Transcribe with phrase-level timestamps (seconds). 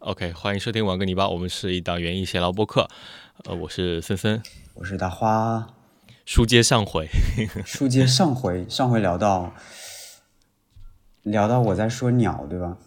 [0.00, 2.88] OK，欢迎收听《玩个泥巴》，我们是一档园艺闲聊播客。
[3.44, 4.42] 呃，我是森森，
[4.72, 5.74] 我是大花。
[6.24, 7.06] 书接上回，
[7.66, 9.52] 书接上回，上回聊到
[11.22, 12.78] 聊到我在说鸟，对吧？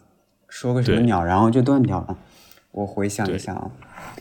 [0.49, 2.17] 说个什么鸟，然后就断掉了。
[2.71, 3.71] 我回想一下啊，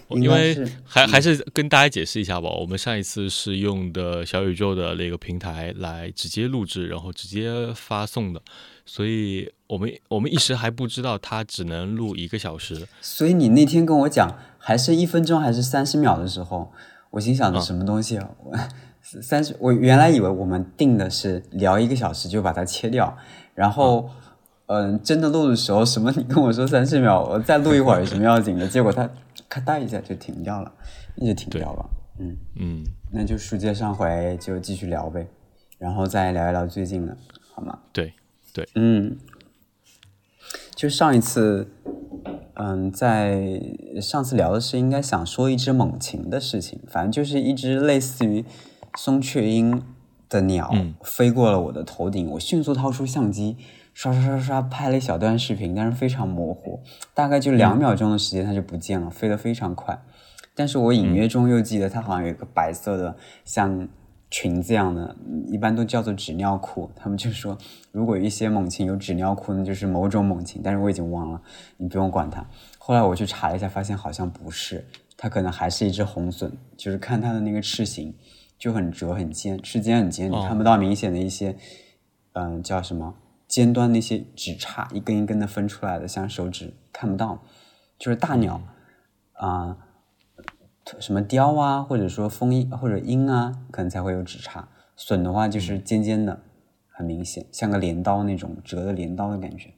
[0.09, 0.55] 因为
[0.85, 2.51] 还还是跟大家解释一下吧。
[2.51, 8.43] 我们上一次是用的小宇宙的那个平台来直接录制，然后直接发送的。
[8.85, 12.87] 所以我们我们一时还不知道它只能录一个小时。
[13.01, 16.73] 所以你那天跟我讲还是一分钟还是三十秒的时候，
[17.11, 18.19] 我心想着什么东西？
[18.19, 18.57] 我
[19.01, 23.17] 三十，我原来以为我们定的是聊一个小时就把它切掉，
[23.55, 24.09] 然后
[24.67, 26.13] 嗯，真的录的时候什么？
[26.17, 28.67] 你跟我说三十秒，我再录一会儿有什么要紧的？
[28.67, 29.09] 结果它
[29.49, 30.73] 咔嗒一下就停掉了，
[31.17, 31.91] 一直停掉了。
[32.21, 35.27] 嗯嗯，那就书接上回，就继续聊呗，
[35.79, 37.17] 然后再聊一聊最近的，
[37.55, 37.79] 好吗？
[37.93, 38.13] 对。
[38.53, 39.17] 对，嗯，
[40.75, 41.69] 就上一次，
[42.55, 43.59] 嗯，在
[44.01, 48.45] 上次聊的是应该想说一只猛禽的事情，反正就是一只类似于
[48.99, 49.83] 松雀鹰
[50.29, 50.71] 的鸟
[51.03, 53.57] 飞过了我的头顶，我迅速掏出相机，
[53.95, 56.81] 刷刷刷刷拍了一小段视频，但是非常模糊，
[57.15, 59.99] 大概就两秒钟的时间它就不见了，飞得非常快，
[60.55, 63.17] 但是我隐约中又记得它好像有一个白色的
[63.47, 63.89] 像。
[64.33, 65.15] 裙子样的，
[65.47, 66.91] 一般都叫做纸尿裤。
[66.97, 67.57] 他们就说，
[67.91, 70.63] 如果一些猛禽有纸尿裤，那就是某种猛禽。
[70.65, 71.43] 但是我已经忘了，
[71.77, 72.43] 你不用管它。
[72.79, 74.89] 后来我去查了一下，发现好像不是，
[75.19, 76.51] 它可能还是一只红隼。
[76.79, 78.15] 就是看它的那个翅形，
[78.59, 81.55] 就很折很尖，翅尖很尖，你看不到明显的一些，
[82.33, 83.15] 嗯，叫什么
[83.47, 87.43] 尖端那些指叉，一根一根的分出来的，像手指看不到。
[87.99, 88.63] 就是大鸟，
[89.35, 89.77] 啊。
[91.01, 94.69] 什么雕啊，或者说蜂鹰或者鹰啊，可能才会有指叉。
[94.97, 96.41] 隼的话就是尖尖的，
[96.89, 99.71] 很明显，像个镰刀那种折的镰刀的感觉。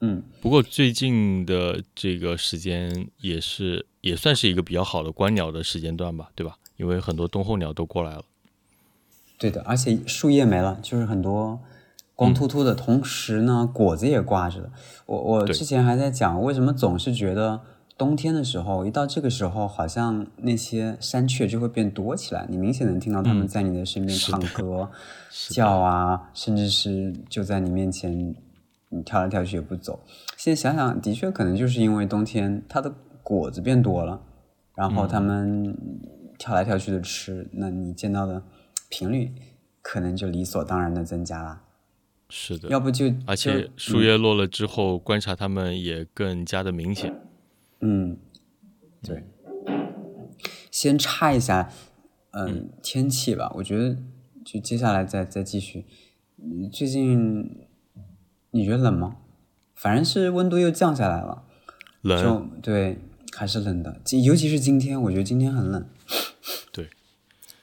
[0.00, 6.58] 嗯，不过最近的这个时间也是也算是一个比较好的观鸟的时间段吧，对吧？
[6.76, 8.24] 因为很多冬候鸟都过来了。
[9.38, 11.58] 对的，而且树叶没了，就是很多
[12.14, 14.70] 光秃秃的，同时呢果子也挂着的。
[15.06, 17.60] 我我之前还在讲，为什么总是觉得。
[17.98, 22.46] 冬天的时候，一到这个时候，好像那些山雀就会变多起来。
[22.50, 24.90] 你明显能听到它们在你的身边唱歌、
[25.48, 28.36] 叫啊，甚至是就在你面前，
[28.90, 29.98] 你跳来跳去也不走。
[30.36, 32.92] 现在想想，的确可能就是因为冬天它的
[33.22, 34.20] 果子变多了，
[34.74, 35.74] 然后它们
[36.38, 38.42] 跳来跳去的吃，那你见到的
[38.90, 39.32] 频率
[39.80, 41.62] 可能就理所当然的增加了。
[42.28, 47.22] 是的，要不就而且树叶落了之后，观察它们也更加的明显。
[47.80, 48.18] 嗯，
[49.02, 49.24] 对，
[50.70, 51.70] 先插一下，
[52.32, 53.52] 嗯，天气吧。
[53.56, 53.96] 我觉得
[54.44, 55.84] 就接下来再再继续。
[56.72, 57.66] 最近
[58.50, 59.16] 你觉得冷吗？
[59.74, 61.44] 反正是温度又降下来了，
[62.00, 62.98] 冷，对，
[63.32, 64.00] 还是冷的。
[64.24, 65.86] 尤其是今天，我觉得今天很冷。
[66.72, 66.88] 对，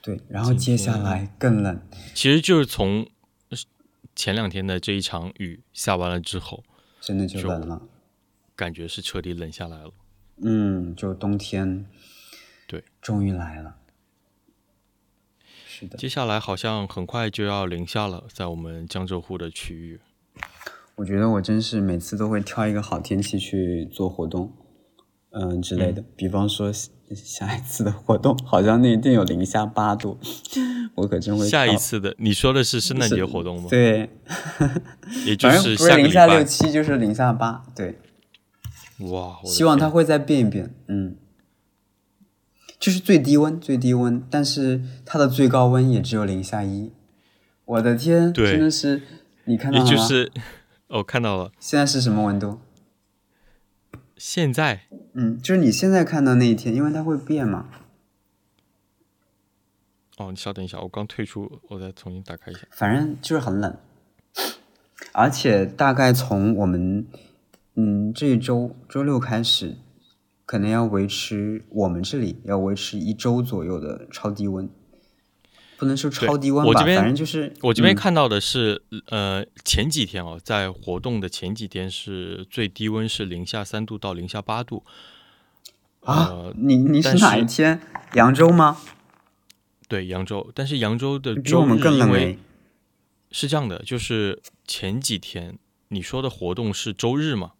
[0.01, 1.81] 对，然后接下来更冷。
[2.13, 3.07] 其实就是从
[4.15, 6.63] 前两天的这一场雨下完了之后，
[7.01, 7.81] 真的就冷了，
[8.55, 9.91] 感觉是彻底冷下来了。
[10.43, 11.85] 嗯，就冬天，
[12.67, 13.75] 对，终于来了。
[15.65, 19.99] 是的，接下来好像很快就要零下了，在我们江浙沪的区域。
[20.95, 24.53] 我觉得我真是每次都会挑一个好天气去做活动，
[25.31, 26.03] 嗯之类的。
[26.15, 30.19] 比方说下一次的活动，好像那一定有零下八度，
[30.95, 31.47] 我可真会。
[31.47, 33.67] 下一次的，你说的是圣诞节活动吗？
[33.69, 34.09] 对，
[35.25, 37.97] 也就是不是零下六七，就是零下八，对。
[39.11, 39.39] 哇！
[39.43, 41.15] 希望它会再变一变，嗯，
[42.79, 46.91] 就是最低温，最低温，但是它的最高温也只有零下一。
[47.65, 49.01] 我的天，真的是，
[49.45, 49.91] 你看到了吗？
[49.91, 50.31] 就是
[50.87, 51.51] 哦，看到了。
[51.59, 52.59] 现在是什么温度？
[54.17, 57.69] 现在，嗯，就是你现在看到那一天，因为它会变嘛。
[60.17, 62.61] 哦，你稍等一下，我刚退出，我再重新打开一下。
[62.71, 63.75] 反正就是很冷，
[65.11, 67.05] 而且大概从我们。
[67.75, 69.77] 嗯，这一周周六开始，
[70.45, 74.69] 可能要维持我们这里要维持一周左右的超低温，
[75.77, 84.83] 不能说超低温吧，反正就是我这边看到的是，呃，前几天哦，在活动的前几天是最低温是零下三度到零下八度。
[86.01, 87.81] 啊，你你是哪一天？
[88.13, 88.77] 扬州吗？
[89.87, 92.37] 对，扬州，但是扬州的周日因为
[93.31, 95.57] 是这样的，就是前几天
[95.87, 97.53] 你说的活动是周日吗？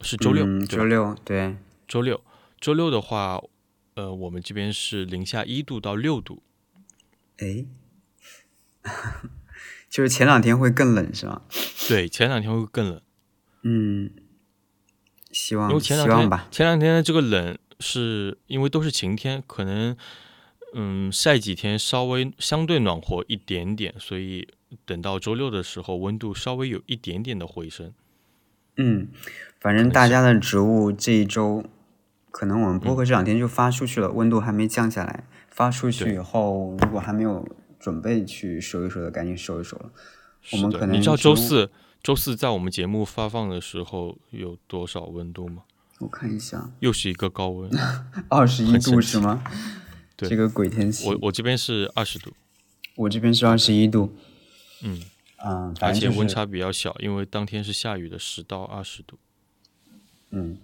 [0.00, 1.56] 是周六，周六对，
[1.88, 2.22] 周六，
[2.60, 3.42] 周六的话，
[3.94, 6.42] 呃，我们这边是零下一度到六度，
[7.38, 7.64] 哎，
[9.88, 11.42] 就是前两天会更冷是吧？
[11.88, 13.00] 对，前两天会更冷。
[13.62, 14.10] 嗯，
[15.32, 16.48] 希望因为前两天希望吧。
[16.50, 19.96] 前两天的这个冷是因为都是晴天，可能
[20.74, 24.46] 嗯晒几天稍微相对暖和一点点，所以
[24.84, 27.92] 等到周六的时候温度稍微有一点点的回升。
[28.76, 29.08] 嗯，
[29.66, 31.64] 反正大家的植物这一周，
[32.30, 35.24] 可能我们播客这两天就发出去了，温度还没降下来。
[35.48, 37.44] 发出去以后，如果还没有
[37.80, 39.90] 准备去收一收的，赶紧收一收了。
[40.52, 41.68] 我们可能你知道周四
[42.00, 45.64] 周四在我们节目发放的时候有多少温度吗？
[45.98, 47.68] 我看一下，又是一个高温，
[48.30, 49.42] 二十一度是吗？
[50.14, 51.08] 对这个鬼天气。
[51.08, 52.32] 我我这边是二十度，
[52.94, 54.14] 我这边是二十一度。
[54.84, 55.02] 嗯，
[55.44, 59.18] 嗯，而且温差比较小，因为当天是下雨的，十到二十度。
[60.36, 60.58] 嗯，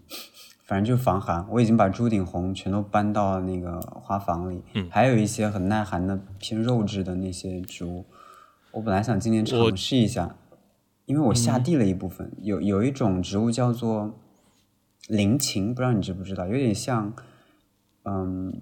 [0.65, 1.47] 反正就防寒。
[1.51, 8.05] 我已经把朱顶红全都搬到那个花房里，嗯还有一些很耐寒的偏肉质的那些植物。
[8.73, 10.37] 我本来想今年尝试一下，
[11.07, 12.31] 因为我下地了一部分。
[12.43, 14.19] 有有一种植物叫做
[15.09, 17.15] 菱芹，不知道你知不知道，有点像，
[18.05, 18.61] 嗯，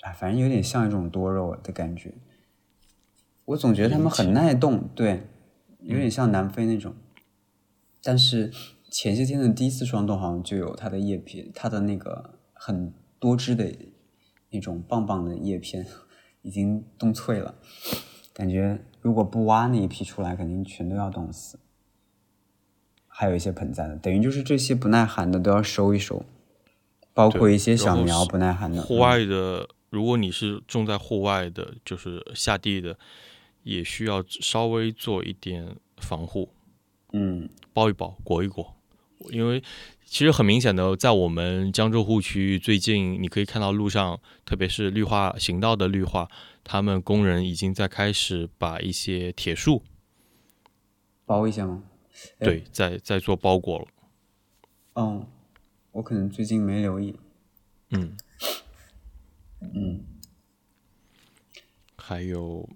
[0.00, 2.12] 哎，反正有点像一种多肉的感觉。
[3.44, 5.26] 我总觉得它们很耐冻，对，
[5.80, 6.94] 有点像南非那种。
[8.04, 8.52] 但是
[8.92, 13.74] 前些天的第一次霜冻好像就有它的叶片，它的那个很多汁的
[14.50, 15.86] 那种棒棒的叶片
[16.42, 17.54] 已经冻脆了，
[18.34, 21.58] 感觉如果不挖那一批出来，肯定全都要冻死。
[23.08, 26.22] 还有一些盆栽的，等于就是这些不耐寒的都要收一收，
[27.14, 28.82] 包括一些小苗不耐寒的。
[28.82, 32.98] 户外的，如果你是种在户外的，就是下地的，
[33.62, 36.50] 也需要稍微做一点防护，
[37.14, 38.76] 嗯，包一包，裹一裹。
[39.30, 39.62] 因为
[40.04, 46.30] 其实很明显的，在我们江浙沪区域，最近你可以看到路上，特别是绿化行道的绿化，
[46.64, 49.82] 他们工人已经在开始把一些铁树，
[51.24, 51.84] 包一下吗？
[52.38, 53.86] 哎对，在在做包裹了。
[54.94, 55.26] 哦，
[55.92, 57.16] 我可能最近没留意。
[57.90, 58.16] 嗯，
[59.60, 60.04] 嗯，
[61.96, 62.68] 还有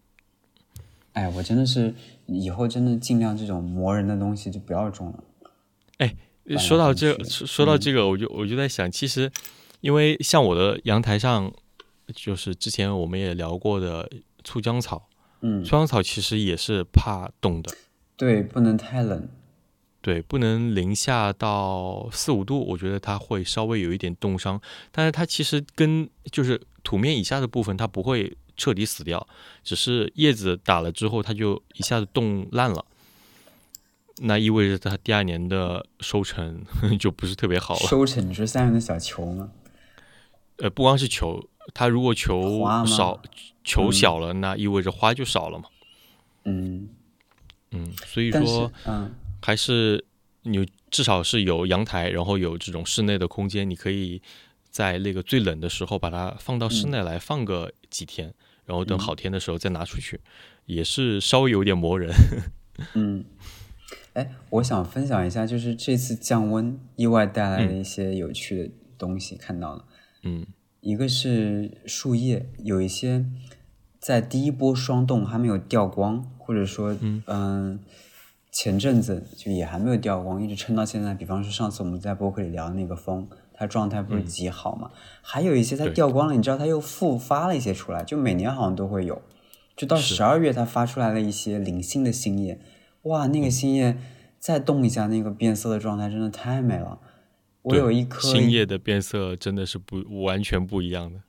[1.13, 1.95] 哎，我真的是
[2.27, 5.25] 以后真的尽量这种磨人的东西就不要种了。
[5.99, 6.17] 来
[6.59, 9.31] 说到这，说说到这个，我就我就在想，其实
[9.81, 11.53] 因为像我的阳台上，
[12.15, 14.09] 就是之前我们也聊过的
[14.45, 15.09] 醋浆草，
[15.41, 17.75] 嗯，醋浆草其实也是怕冻的，
[18.17, 19.29] 对，不能太冷。
[20.03, 24.61] 对，不能零下到四五度，我觉得它会稍微有一点冻伤，
[24.93, 29.27] 但是它其实跟就是土面以下的部分，它不会彻底死掉，
[29.65, 32.85] 只是叶子打了之后，它就一下子冻烂了。
[34.19, 36.65] 那意味着它第二年的收成
[36.99, 37.81] 就不是特别好了。
[37.81, 39.51] 收成，你说下面的小球吗？
[40.57, 43.21] 呃，不光是球，它如果球少，
[43.63, 45.65] 球小了，那意味着花就少了嘛。
[46.45, 46.89] 嗯，
[47.73, 50.05] 嗯，所以说嗯还是
[50.43, 54.23] 你至少是有阳台，然后有这种室内的空间，你可以
[54.71, 58.33] 在那个最冷的时候把它放到室内来放个几天，
[58.65, 60.21] 然后等嗯好天的时候再拿出去，
[60.65, 62.11] 也是稍微有点磨人。
[62.95, 63.25] 嗯，
[64.17, 69.85] 哎，我想分享一下，就是这次降温意外带来的一些有趣的东西，看到了。
[70.23, 70.47] 嗯
[70.81, 73.27] 一个是树叶，有一些
[73.99, 76.97] 在第一波霜冻还没有掉光，或者说，
[77.27, 77.81] 嗯、
[78.53, 81.13] 前阵子就也还没有掉光，一直撑到现在。
[81.13, 84.91] 比方说上次我们在播客里聊的那个风，它状态不是极好嘛？
[85.21, 89.21] 还有一些它掉光了，你知道它又复发了一些出来，就每年好像都会有。
[89.77, 92.61] 就到十二月，它发出来了一些零星的新叶，
[93.07, 93.97] 哇，那个新叶
[94.39, 97.01] 再动一下，那个变色的状态真的太美了。
[97.63, 101.21] 我有一颗新叶的变色真的是不完全不一样的。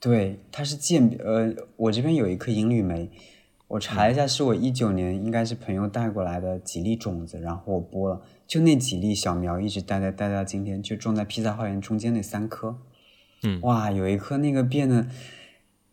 [0.00, 3.10] 对，它是渐呃，我这边有一颗银缕梅，
[3.66, 12.78] 我查一下，是我一九年应该是朋友带过来的几粒种子，然后我播了，就那几粒小苗一直带带带到今天，就种在披萨花园中间那三颗，
[13.42, 15.06] 嗯哇，有一颗那个变得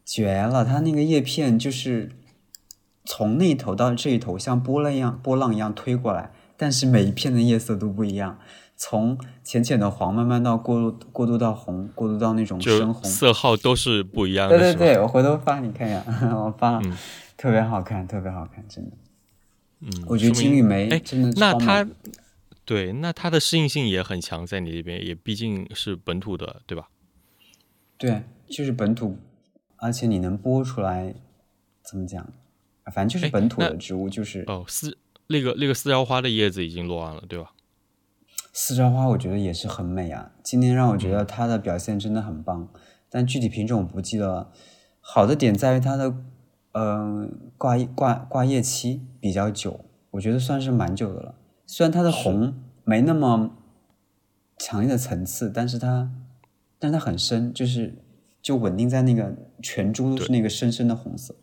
[0.03, 2.11] 绝了，它那个叶片就是
[3.05, 8.39] 从那头到这一头像波浪一样波浪一样推过来，但是每一片的夜色都不一样。
[8.77, 16.03] 从浅浅的黄慢慢到过渡过渡到红，过渡到那种深红，色号都是不一样的，对对对，我回头发你看一下，
[16.35, 16.97] 我发了，嗯
[17.37, 18.91] 特别好看，特别好看，真的。
[19.79, 21.87] 嗯，我觉得金缕梅哎真的那它
[22.65, 26.89] 对，那它的适应性也很强，在你这边也毕竟是本土的，对吧？
[27.97, 29.17] 对，就是本土，
[29.77, 31.13] 而且你能播出来，
[31.83, 32.27] 怎么讲？
[32.85, 37.51] 啊反正就是哎本土的植物，就是哦，四那个那个四幺花的叶子已经落完了，对吧？
[38.53, 40.31] 四朝花，我觉得也是很美啊。
[40.41, 42.69] 今天让我觉嗯得它的表现真的很棒，
[43.09, 44.51] 但具体品种我不记得了。
[45.01, 46.15] 好的点在于它的，
[46.71, 51.35] 嗯、挂叶挂挂叶期比较久，我觉得算是蛮久的了。
[51.65, 53.57] 虽然它的红没那么
[54.57, 56.11] 强烈的层次，但是它，
[56.79, 58.01] 但是它很深，就是
[58.41, 61.35] 就稳定在那个全株都是那个深深的红色。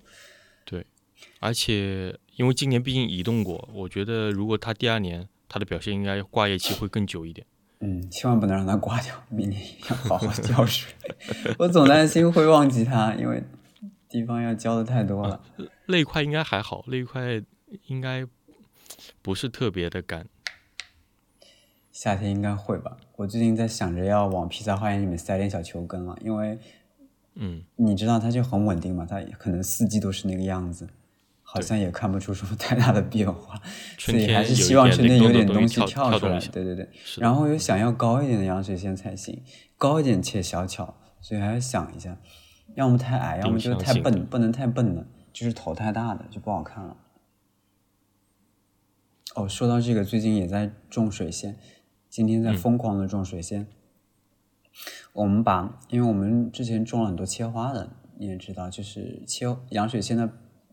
[1.42, 7.46] 对，而且因为今年毕竟移动过，我觉得如果它第二年它的表现应该挂叶期会更久一点。
[7.80, 10.94] 嗯，千万不能让它挂掉，明年要好好浇水。
[11.58, 13.42] 我总担心会忘记它，因为
[14.08, 15.40] 地方要浇的太多了。
[15.86, 17.42] 那一块应该还好，那一块
[17.86, 18.24] 应该
[19.20, 20.28] 不是特别的干。
[21.90, 22.96] 夏天应该会吧？
[23.16, 26.58] 我最近在想着要往披萨花园里面塞点小球根了，因为，
[27.34, 30.88] 嗯，你知道它就很稳定嘛，它可能四季都是那个样子。
[31.54, 33.60] 好像也看不出什么太大的变化，
[33.98, 36.38] 所以还是希望春天有点东西跳出来。
[36.38, 39.38] 对对对，然后又想要高一点的羊水仙才行，
[39.76, 42.16] 高一点且小巧，所以还要想一下，
[42.74, 46.96] 要么太矮，要么就太笨，不能太笨的，就是头太大的就不好看了。
[49.34, 51.58] 哦，说到这个，最近也在种水仙，
[52.08, 53.66] 今天在疯狂的种水仙。
[55.12, 60.32] 我们把，因为我们之前种了很多切花的，你也知道，就是切洋水仙的。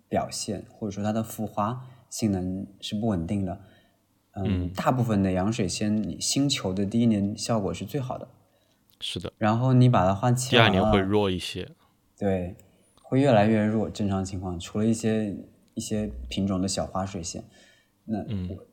[0.09, 3.61] 表现或者说它的复花性能是不稳定的，
[4.33, 8.27] 嗯，大部分的洋水仙你新球的第一年效果是最好的，
[8.99, 9.31] 是的。
[9.37, 11.69] 然后你把它花切第二年会弱一些，
[12.17, 12.55] 对，
[13.03, 13.87] 会越来越弱。
[13.87, 15.37] 正常情况，除了一些
[15.75, 17.43] 一些品种的小花水仙，
[18.05, 18.25] 那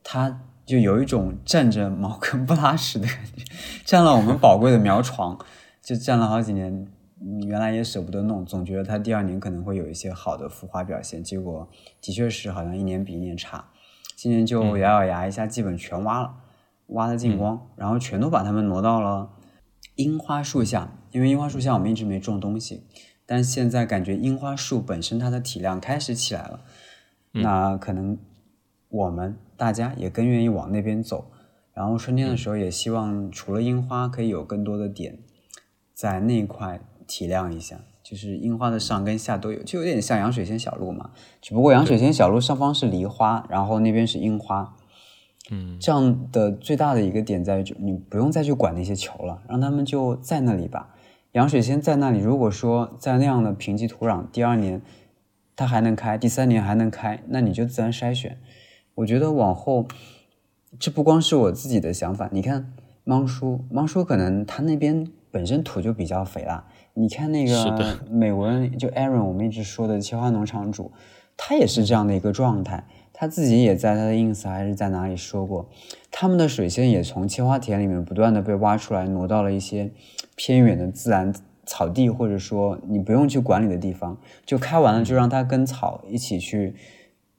[0.03, 3.43] 它就有一种占着茅坑不拉屎的感觉，
[3.85, 5.37] 占了我们宝贵的苗床，
[5.83, 6.87] 就占了好几年。
[7.47, 11.67] 原来也舍不得弄，总觉得它第二年可能会有一些好的孵化表现，结果
[11.99, 13.65] 的确是好像一年比一年差。
[14.15, 16.35] 今年就咬咬牙一下，基本全挖了，
[16.87, 19.31] 挖的净光，然后全都把它们挪到了
[19.95, 22.83] 樱花树下，因为樱花树下我们一直没种东西，
[23.25, 26.61] 但现在感觉樱花树本身它的体量开始起来了，
[27.31, 28.17] 那可能
[28.89, 31.31] 我们大家也更愿意往那边走，
[31.73, 35.17] 然后春天的时候也希望除了樱花可以有更多的点
[35.95, 36.79] 在那块。
[37.07, 41.11] 体谅一下，就是樱花的上跟下都有，就有点像洋水仙小路嘛。
[41.41, 44.75] 只不过洋水仙小路上方是梨花，然后那边是樱花。
[45.49, 50.93] 嗯，这样的最大的一个点在于，就你不用再去管那些球了，让他们就在那里吧。
[51.31, 54.81] 洋水仙在那里，如果说在那样的贫瘠土壤，第二年
[55.55, 58.37] 它还能开，第三年还能开，那你就自然筛选。
[58.95, 59.87] 我觉得往后，
[60.79, 62.27] 这不光是我自己的想法。
[62.31, 62.73] 你看
[63.03, 66.65] 芒叔，芒叔可能他那边本身土就比较肥了。
[66.99, 70.91] 你看那个 美文，就 Aaron，我们一直说的切花农场主，
[71.37, 72.87] 他也是这样的一个状态。
[73.13, 75.69] 他自己也在他的 ins 还是在哪里说过，
[76.11, 79.91] 他们的水仙也从切花田里面不断的被挖出来，挪到了一些
[80.35, 81.33] 偏远的自然
[81.65, 86.75] 草地，或者说你不用去管理的地方，就开完了就让它跟草一起去，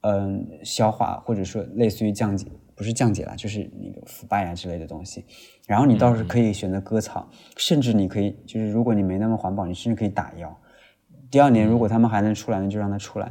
[0.03, 2.47] 嗯，消化，或者说类似于降解。
[2.75, 5.25] 不是降解啦，就是那个腐败啊之类的东西。
[5.69, 10.59] 然后你倒是可以选择割草，甚至你可以就是如果你没那么环保，你甚至可以打药。
[11.31, 13.31] 第二年如果他们还能出来，那就让它出来。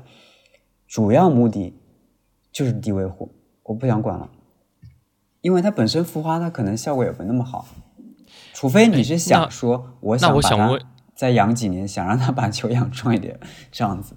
[0.87, 1.73] 主要目的
[2.51, 4.29] 就是低维护，我不想管了，
[5.41, 7.67] 因为它本身孵花，它可能效果也不那么好。
[8.53, 10.79] 除非你是想说，我想把它
[11.15, 13.39] 再养几年，想让它把球养壮一点，
[13.71, 14.15] 这样子。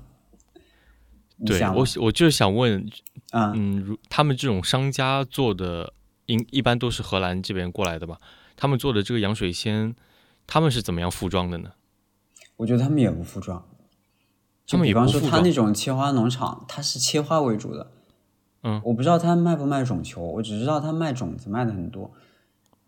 [1.47, 2.87] 对我，我就是想问。
[3.33, 5.93] 嗯，如他们这种商家做的，
[6.31, 8.21] 一一般都是荷兰这边过来的吧？
[8.57, 9.95] 他们做的这个洋水仙，
[10.47, 11.73] 他们是怎么样复装的呢？
[12.59, 13.67] 我觉得他们也不复装。
[14.69, 17.91] 他们比方说，他那种切花农场，他是切花为主的。
[18.63, 22.13] 嗯，我不知道他卖不卖种球，我只知道他卖种子卖的很多。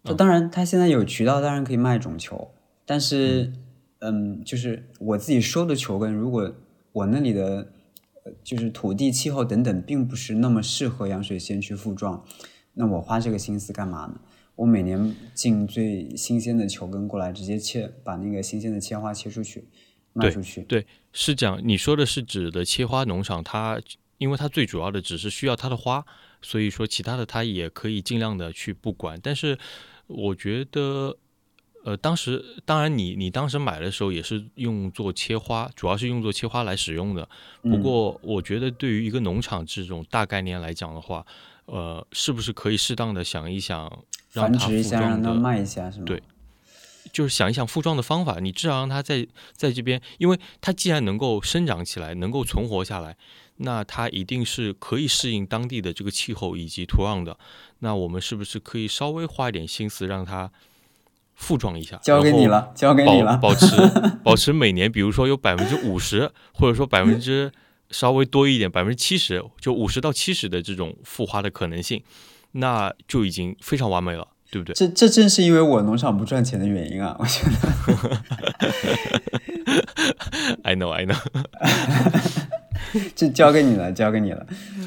[0.05, 2.53] 这当然，他现在有渠道，当然可以卖种球。
[2.87, 3.53] 但是，
[3.99, 6.55] 嗯，就是我自己收的球根，如果
[6.93, 7.73] 我那里的。
[8.45, 12.25] 就是土地、气候等等，并不是那么适合洋水仙去复壮。
[12.75, 14.21] 那我花这个心思干嘛呢？
[14.57, 19.65] 我每年进最新鲜的球根过来，直接切，把那个新鲜的切花切出去，
[20.13, 20.63] 卖出去。
[20.63, 21.61] 对，是这样。
[21.63, 23.81] 你说的是指的切花农场，它
[24.19, 26.05] 因为它最主要的只是需要它的花，
[26.41, 29.19] 所以说其他的它也可以尽量的去不管。
[29.23, 29.59] 但是
[30.07, 31.17] 我觉得。
[31.85, 37.29] 呃，当时当然，你你当时买的时候也是用作切花，主要是用作切花来使用的。
[37.61, 41.27] 不过，我觉得对于一个农场这种大概念来讲的话，
[41.73, 43.91] 呃，是不是可以适当的想一想，
[44.31, 46.05] 让它复装的卖一下，是吗？
[46.05, 46.23] 对，
[47.11, 48.41] 就是想一想复装的方法。
[48.41, 53.17] 你至少让它在在这边，因为它既然能够生长起来，能够存活下来，
[53.57, 57.39] 那它一定是可以适应当地的这个气候以及土壤的。
[57.79, 60.51] 那我们是不是可以稍微花一点心思让它？
[61.35, 63.39] 复装一下，交给你了，交给你了。
[63.39, 63.67] 保持
[64.23, 67.51] 保持每年，比如说有百分之五十，或者说百分之
[67.93, 72.03] 稍微多一点，百分之七十，就五十到七十的这种复花的可能性，
[72.53, 74.27] 那就已经非常完美了。
[74.51, 74.75] 对不对？
[74.75, 77.17] 这这正是因为我农场不赚钱的原因啊！
[77.19, 78.21] 我觉得。
[80.63, 81.17] I know, I know。
[83.17, 84.47] 这交给你了，交给你了。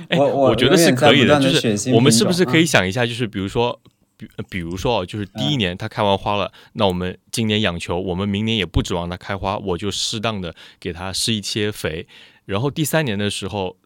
[0.09, 3.81] 哎，我我觉得是可以的，就是我们是不是可以嗯想一下，就是比如说，
[4.15, 12.05] 比比如说哦，就是第一年它开完花了，那我们今年养球，我们明年也不指望它开花，我就适当的给它施一些肥，
[12.45, 13.77] 然后第三年的时候，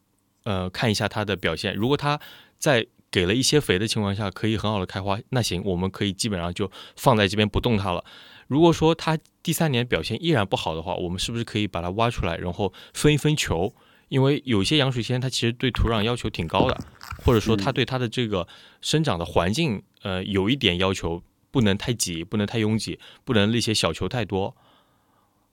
[0.44, 2.20] 呃，看一下它的表现，如果它
[2.58, 8.04] 在给了一些肥的情况下，可以很好的开花，那行，我们可以基本上就放在这边不动它了。
[8.48, 13.74] 如果说它第三年表现依然不好的话，我们是不是可以把它挖出来，然后分一分球？
[14.10, 16.76] 因为有些洋水仙它其实对土壤要求挺高的，
[17.24, 18.48] 或者说它对它的这个
[18.82, 24.56] 生长的环境，呃，有一点要求，不能太挤，不能太拥挤，不能那些小球太多。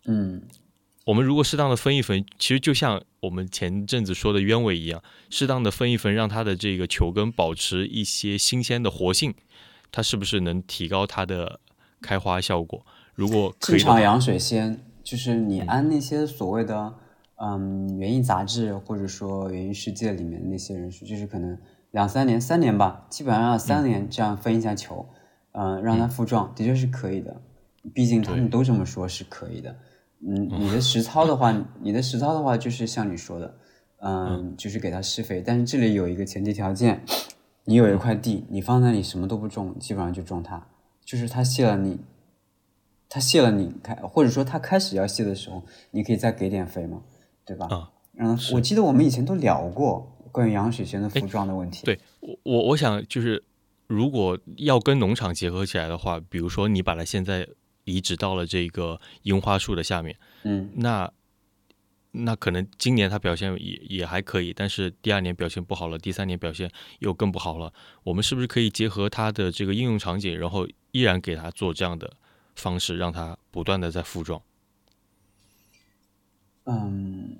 [0.06, 0.40] 嗯，
[1.06, 9.32] 我们如果适当的分一分，其实就像我们前阵子说的鸢尾一样，适当的分一分，让它的这个球根保持一些新鲜的活性，
[9.92, 11.60] 它是不是能提高它的
[12.02, 12.84] 开花效果？
[13.14, 16.92] 如果正常养水仙就是你按那些所谓的
[17.36, 21.56] 嗯园艺杂志或者说园艺世界里面那些人说，就是可能
[21.92, 25.08] 两三年、三年吧，基本上要三年这样分一下球，
[25.52, 27.40] 嗯、让它复壮，的确是可以的。
[27.94, 29.76] 毕竟他们都这么说，是可以的。
[30.20, 33.58] 嗯，你的实操的话，你的实操的话，就是像你说的，
[33.98, 35.42] 嗯，就是给它施肥。
[35.44, 37.04] 但是这里有一个前提条件，
[37.64, 40.66] 你有一块地，你放那里什么都不种，基本上就种它，
[41.04, 42.00] 就是它谢了你，
[43.08, 47.02] 它谢了你开，或者说它开始要谢的时候，你可以再给点肥嘛，
[47.44, 47.66] 对吧？
[47.70, 51.84] 啊嗯，我记得我们以前都聊过关于洋水仙的服装的问题。
[51.84, 53.44] 对我我我想就是，
[53.86, 57.46] 如果要跟农场结合起来的话，比如说你把它现在
[57.86, 61.10] 移植到了这个樱花树的下面，嗯，那
[62.10, 67.72] 那可能今年它表现也也还可以，但是第二年表现不好了，第三年表现又更不好了。
[68.04, 72.12] 我们是不是可以结合它的这个应用场景，然后依然给它做这样的
[72.54, 74.42] 方式，让它不断的在复壮？
[76.64, 77.36] 嗯，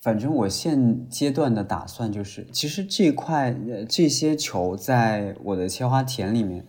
[0.00, 6.64] 反正我现阶段的打算就是，其实这块呃这些球在我的切花田里面，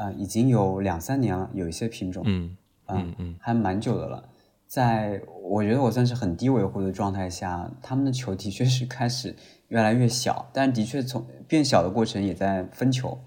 [0.00, 4.26] 呃，已经有两三年了，有一些品种，嗯嗯嗯嗯还蛮久的了。
[4.66, 9.36] 在我觉得我算是很低维护的状态下，它们的球的确是开始
[9.68, 13.18] 越来越小，但是的确从变小的过程也在分球，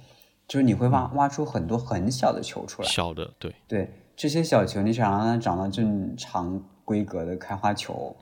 [0.47, 2.87] 就是你会挖挖出很多很小的球出来。
[2.87, 8.15] 小的对，对这些小球，你想让它长到正常规格的开花球，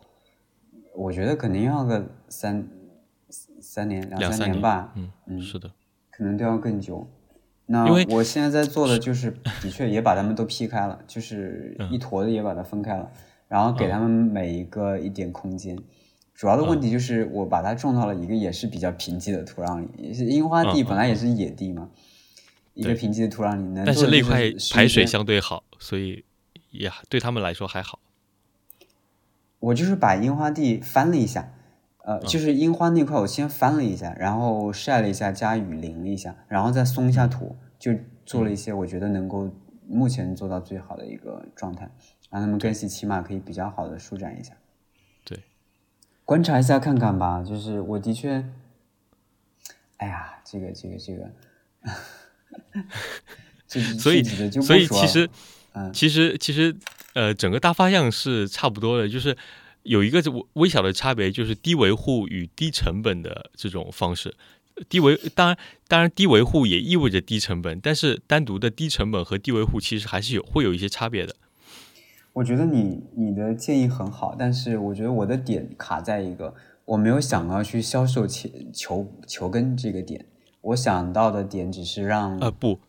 [0.94, 2.68] 我觉得肯定要个三
[3.62, 5.72] 三年两三两三年吧，嗯嗯是的，
[6.10, 7.08] 可能都要更久。
[7.66, 13.10] 那因为我现在在做的就是，的确也把它们都劈开了，就是嗯一坨的也把它分开了，
[13.48, 15.78] 然后给它们每一个一点空间。
[16.34, 21.90] 主要的问题嗯就是我把它种到了一个也是比较贫瘠的土壤里，也是樱花地嗯本来也是野地嘛，
[22.74, 26.26] 一个贫瘠的土壤里能但是那块排水相对好，所以
[26.72, 28.00] 也对他们来说还好。
[29.60, 31.54] 我就是把樱花地翻了一下，
[32.04, 32.28] 呃，嗯。
[32.28, 37.92] 就是樱花那块我先翻了一下，然后晒了一下，加雨淋了一下，然后再松一下土，就
[38.26, 39.50] 做了一些我觉得能够
[39.88, 41.90] 目前做到最好的一个状态，
[42.30, 44.54] 让他们根系起码可以比较好的舒展一下。
[45.24, 45.40] 对，
[46.26, 48.46] 观察一下看看吧，就是我的确，
[49.98, 51.32] 哎呀，这个这个这个，
[53.68, 55.30] 这 所以所以其实
[55.74, 55.92] 嗯。
[55.94, 56.76] 其实其实
[57.14, 59.38] 呃，整个大方向是差不多的，就是
[59.84, 64.36] 有一个微微小的差别，就是低维护与低成本的这种方式。
[64.90, 71.36] 低维当然当然低维护也意味着低成本，但是单独的低成本和低维护其实还是有会有一些差别的。
[72.34, 80.26] 我觉得你你的建议很好，但是我觉得我的点卡在一个我没有想要去销售求求求根这个点，
[80.62, 82.80] 我想到的点只是让呃，不，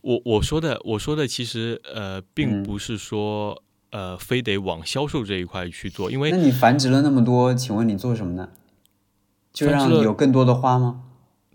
[0.00, 8.48] 我我说的我说的其实呃，并嗯不是说、呃非得往销售这一块去做，因为那你繁殖了那么多，请问你做什么呢？
[9.52, 11.04] 就让有更多的花吗？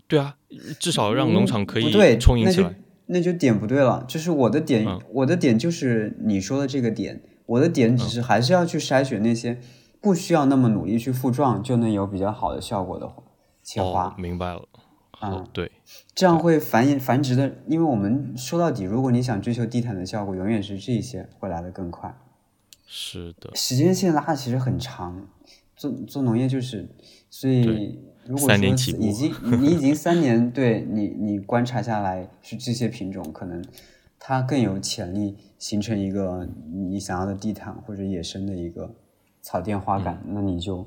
[0.08, 0.36] 对啊，
[0.78, 2.74] 至少让农场可以充盈起来。
[3.06, 4.04] 那就点不对了。
[4.08, 9.60] 就是我的点，嗯我的点就是你说的这个点，我的点只是还是要去筛选那些
[10.00, 13.10] 不需要那么努力去复壮就能有比较好的效果的
[13.62, 14.06] 切花。
[14.06, 14.62] 哦，明白了。
[15.24, 15.70] 嗯对，
[16.16, 22.12] 这样会繁衍繁殖的，因为我们说到底，如果你想追求地毯的效果，永远是这些会来的更快。
[22.94, 25.26] 是的，时间线拉的其实很长，
[25.74, 26.86] 做做农业就是，
[27.30, 33.64] 所以如果说起已经你已经三年，对你你观察下来是这些品种，可能
[34.18, 38.94] 它更有潜力形成一个你想要的地毯或者野生的一个
[39.40, 40.86] 草甸花嗯感，那你就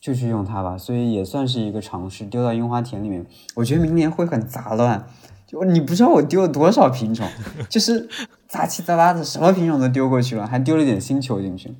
[0.00, 0.78] 就去用它吧。
[0.78, 3.26] 所以也算是一个尝试，丢到樱花田里面。
[3.54, 5.06] 我觉得明年会很杂乱，
[5.46, 7.28] 就你不知道我丢了多少品种，
[7.68, 8.08] 就是
[8.56, 11.74] 杂七杂八的什么品种都丢过去了，还丢了点星球进去。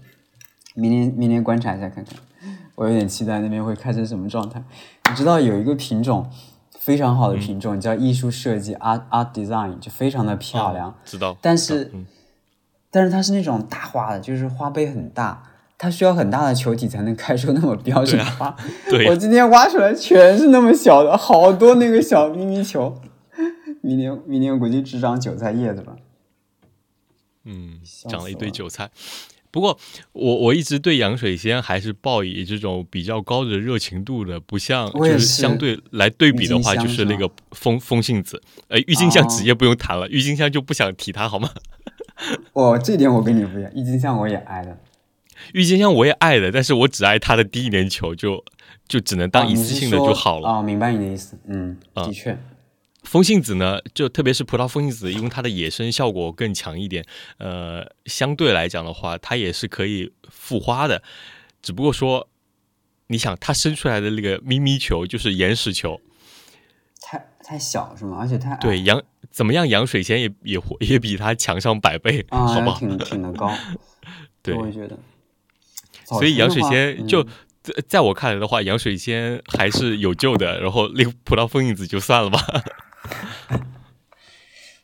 [0.75, 2.15] 明年明年观察一下看看，
[2.75, 4.63] 我有点期待那边会开成什么状态。
[5.09, 6.29] 你知道有一个品种
[6.79, 10.95] 非常好的品种叫艺术设计 art art design，就非常的漂亮。
[11.05, 11.91] 知道，但是
[12.91, 15.43] 但是它是那种大花的，就是花杯很大，
[15.79, 18.55] 它需要很大的球体才能开出那么标准的花。
[18.91, 22.95] 对，我今天挖出来全是那么小的，好多那个小咪咪球。
[23.81, 25.97] 明年明年我估计只长韭菜叶子吧。
[27.47, 27.81] 嗯，
[28.11, 28.91] 长了一堆韭菜。
[29.51, 29.79] 不过，
[30.13, 41.51] 我我一直对洋水仙还是抱以这种比较高的热情度的，不像就是相对来对比的话，就是那个风风信子，呃，郁金香直接不用谈了，郁金香就不想提它好吗？
[42.53, 44.79] 哦，这点我跟你不一样，郁金香我也爱的，
[45.55, 48.45] 郁金香我也爱的，但是我只爱它的第一年球，就
[48.87, 50.49] 就只能当一次性的就好了。
[50.49, 52.37] 哦，明白你的意思，嗯，的确。
[53.07, 57.07] 风信子呢，就特别是葡萄风信子，因为它的野生效果更强一点，
[57.39, 61.03] 呃，相对来讲的话，它也是可以复花的。
[61.63, 62.29] 只不过说，
[63.07, 66.01] 你想它生出来的那个咪咪球就是岩石球，
[67.01, 68.19] 太太小是吗？
[68.21, 72.77] 而且它对养怎么样养水仙也也 也比它强上百倍，好吧？
[72.79, 73.51] 挺挺的高，
[74.43, 74.99] 对，我也觉得。
[76.05, 77.23] 所以养水仙就
[77.63, 80.61] 在在我看来的话，养水仙还是有救的。
[80.61, 82.39] 然后那个葡萄风信子就算了吧。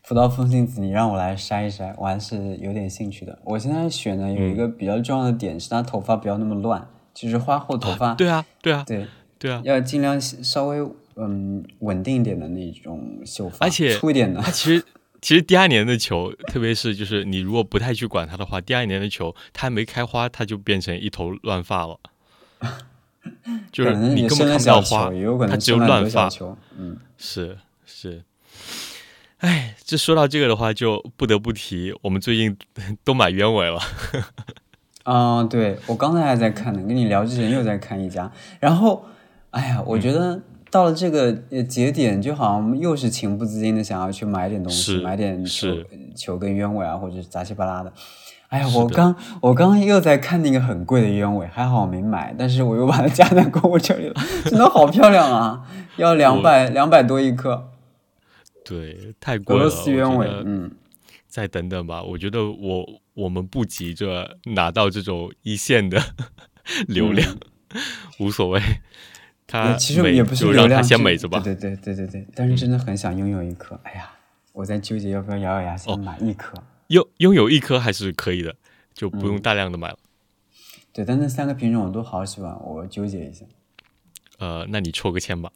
[0.05, 3.39] 葡萄风信子，你让我来筛一筛，我还是有点兴趣的。
[3.45, 8.13] 我现在选的有一个比较重要的点是，它头发不要那么乱，就是花后头发。
[8.15, 9.07] 对啊，对啊，对
[9.39, 14.41] 对啊，要尽量稍微嗯稳定一点的那种秀发，而且粗一点的。
[14.43, 14.85] 它其实
[15.23, 21.99] 其实第二年的球，特别是就是你如果不太去管它的话，第二年的球它还没开花，它就变成一头乱发了。
[23.73, 25.11] 就是你根本看不到花，
[25.49, 26.29] 它只有乱发。
[26.77, 27.57] 嗯，是。
[28.03, 28.25] 是，
[29.39, 32.57] 哎，这说到这个的话，就不得不提我们最近
[33.05, 33.79] 都买鸢尾了。
[35.05, 39.05] 啊，对我刚才还在看呢，跟你聊之前又在看一家，然后，
[39.51, 45.69] 哎呀，我觉得到了这个节点，就好像又是情不自禁的想要去买点东西，买点球
[46.17, 47.93] 球跟鸢尾啊，或者是杂七八拉的。
[48.49, 55.63] 哎呀，我刚我刚刚又在看那个很贵的鸢尾，还好我没买，但是我又把它加在购物车里了，真的好漂亮啊，
[55.97, 57.69] 要两百两百多一颗。
[58.65, 59.63] 对，太贵了。
[59.63, 60.71] 俄罗斯鸢尾，嗯，
[61.27, 62.03] 再等等吧。
[62.03, 66.01] 我觉得我我们不急着拿到这种一线的
[66.89, 67.37] 流量，
[68.19, 68.61] 无所谓。
[69.47, 71.41] 他其实也不是流量，先美着吧。
[71.41, 73.79] 对对对对对但是真的很想拥有一颗。
[73.83, 74.11] 哎呀，
[74.53, 76.55] 我在纠结要不要咬咬牙先买一颗。
[76.87, 78.55] 拥拥有一颗还是可以的，
[78.95, 79.99] 就不用大量的买了。
[80.93, 83.45] 对，但那三个品种我都好喜欢，我纠结一下。
[84.39, 85.51] 呃，那你抽个签吧，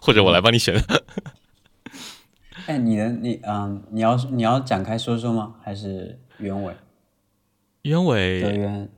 [0.00, 0.74] 或者我来帮你选。
[2.66, 5.54] 哎，你的你嗯，你要你要展开说说吗？
[5.62, 6.74] 还是鸢尾？
[7.82, 8.88] 鸢尾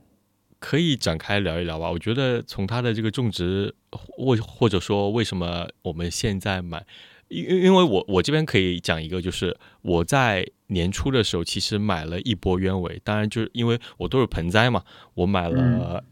[0.59, 1.89] 可以展开聊一聊吧。
[1.91, 6.85] 我觉得从它的这个种植，或或者说为什么我们现在买，
[7.27, 16.03] 因因为我我这边可以讲一个，就是我在年初的时候其实买了一波鸢尾，当然就是因为我都是盆栽嘛，我买了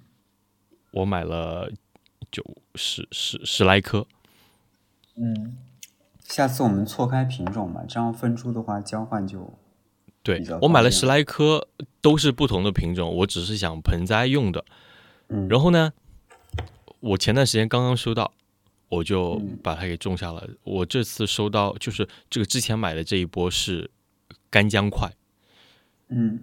[0.91, 1.71] 我买了
[2.31, 2.43] 九
[2.75, 4.05] 十十十来颗，
[5.15, 5.57] 嗯。
[6.31, 9.53] 下次我们错开品种吧，这样分株的话交换就
[10.23, 10.41] 对。
[10.61, 11.67] 我买了十来颗，
[11.99, 14.63] 都是不同的品种，我只是想盆栽用的。
[15.27, 15.91] 嗯，然后呢，
[17.01, 18.31] 我前段时间刚刚收到，
[18.87, 20.47] 我就把它给种下了。
[20.63, 23.91] 我这次收到就是这个之前买的这一波是
[24.49, 25.11] 干姜块。
[26.07, 26.39] 嗯，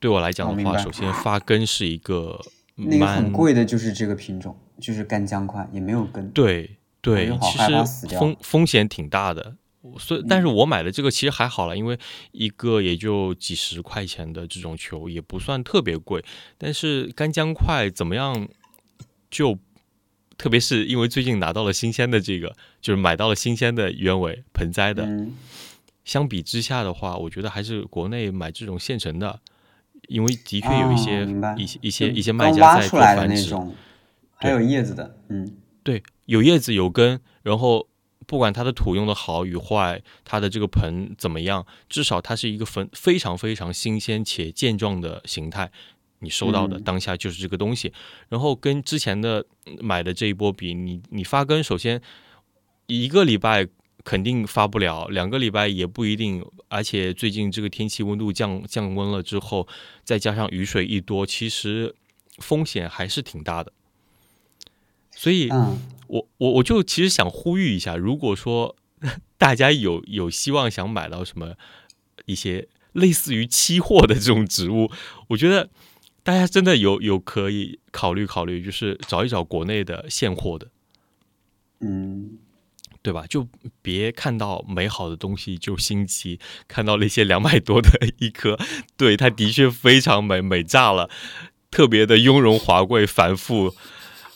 [0.00, 2.40] 对我来讲的话，首先发根是一个
[2.74, 6.28] 那个很贵的，就是这个品种，就是干姜块，也没有根。
[6.32, 6.78] 对。
[7.04, 9.54] 对，其实风风险挺大的，
[9.98, 11.98] 所以但是我买的这个其实还好了，因为
[12.32, 16.24] 一个也就几十块钱的这种球也不算特别贵。
[16.56, 18.48] 但是干姜块怎么样？
[19.30, 19.58] 就
[20.38, 25.04] 特别是因为最近拿到了新鲜的这个，就是买到了新鲜的鸢尾盆栽的，
[26.04, 29.40] 相比之下的话，我觉得还是国内买这种现成的，
[30.06, 33.52] 因为的确有一些一些一些一些卖家在做繁殖，
[34.36, 35.56] 还有叶子的，嗯。
[35.84, 37.88] 对，有叶子有根，然后
[38.26, 45.70] 不管它的土用的好与坏，它的这个盆怎么样，至少它是一个非非常非常新鲜且健壮的形态。
[46.20, 47.92] 你收到的当下就是这个东西，
[48.30, 49.44] 然后跟之前的
[49.78, 52.00] 买的这一波比，你你发根，首先
[52.86, 53.68] 一个礼拜
[54.04, 59.68] 肯定发不了，两个礼拜也不一定，而且最近这个天气温度降降温了之后，
[60.02, 61.94] 再加上雨水一多，其实
[62.38, 63.70] 风险还是挺大的。
[65.14, 65.48] 所以，
[66.08, 68.76] 我我我就其实想呼吁一下，如果说
[69.38, 71.54] 大家有有希望想买到什么
[72.26, 74.90] 一些类似于期货的这种植物，
[75.28, 75.70] 我觉得
[76.22, 80.68] 大家真的有有可以考虑考虑，就是找一找国内的现货的，
[81.80, 82.38] 嗯，
[83.02, 83.26] 对吧？
[83.28, 83.48] 就
[83.82, 88.58] 别看到美好的东西就心急，看到那些两百多的 一颗，
[88.96, 91.10] 对，它的确非常美，美炸了，
[91.70, 93.74] 特别的雍容华贵、繁复，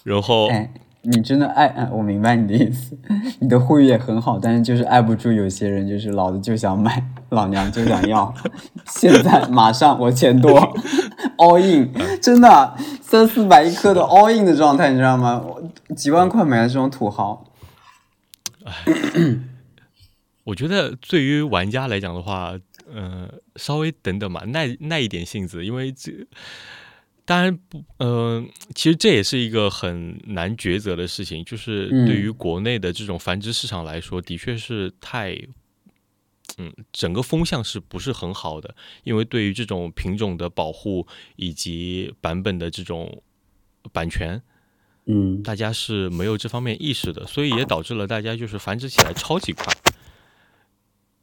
[0.08, 0.48] 然后。
[0.48, 2.98] 哎，你真的爱，我明白你的意思，
[3.38, 8.34] 你的呼吁也很好，但是就是爱不住有些人，就是老子就想买，老娘就想要，
[8.90, 10.60] 现在马上我钱多，
[11.38, 15.40] all in，真的三四百一颗的 all in 的状态，你知道吗？
[15.46, 15.62] 我
[15.94, 17.44] 几万块买的这种土豪，
[20.44, 22.54] 我觉得对于玩家来讲的话，
[22.92, 26.12] 呃，稍微等等嘛，耐耐一点性子，因为这
[27.28, 35.36] 当然不，嗯、其实这也是一个很难抉择的事情，就是嗯对于国内的这种繁殖市场来说，的确是太，
[36.56, 38.74] 嗯，整个风向是不是很好的？
[39.04, 43.22] 因为对于这种品种的保护以及版本的这种
[43.92, 44.40] 版权，
[45.04, 49.70] 嗯大家是没有这方面意识的，所以也导致了大家就是繁殖起来超级快。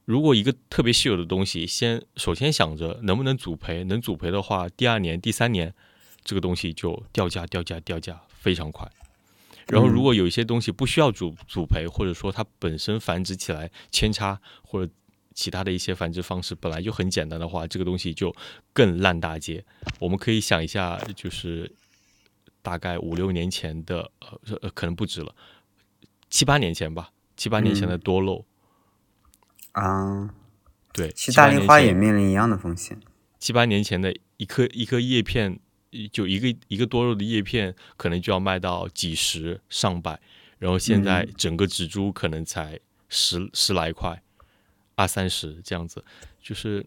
[0.06, 5.74] 如果一个特别稀有的东西，先首先想着能不能组培，能组培的话，第二年、第三年，
[6.26, 8.86] 这个东西就掉价、掉价、掉价非常快。
[9.68, 14.92] 然后，如果有一些东西不需要组组培，或者说它本身繁殖起来扦插或者
[15.34, 18.36] 其他的一些繁殖方式本来就很简单的话，这个东西就
[18.74, 19.66] 更烂大街。
[20.00, 21.72] 我们可以想一下，就是
[22.62, 25.34] 大概五六年前的，呃，呃可能不止了，
[26.30, 28.46] 七八年前吧，七八年前的多肉，
[29.72, 30.30] 啊，
[30.94, 33.00] 对，其实大丽花也面临一样的风险，
[33.40, 35.60] 七八年前的一颗一颗叶片，
[36.12, 40.20] 就一个一个多肉的叶片，可能就要卖到几十上百，
[40.60, 42.80] 然后现在整个植株可能才
[43.10, 44.22] 十十来块，
[44.96, 46.04] 二三十这样子，
[46.42, 46.86] 就是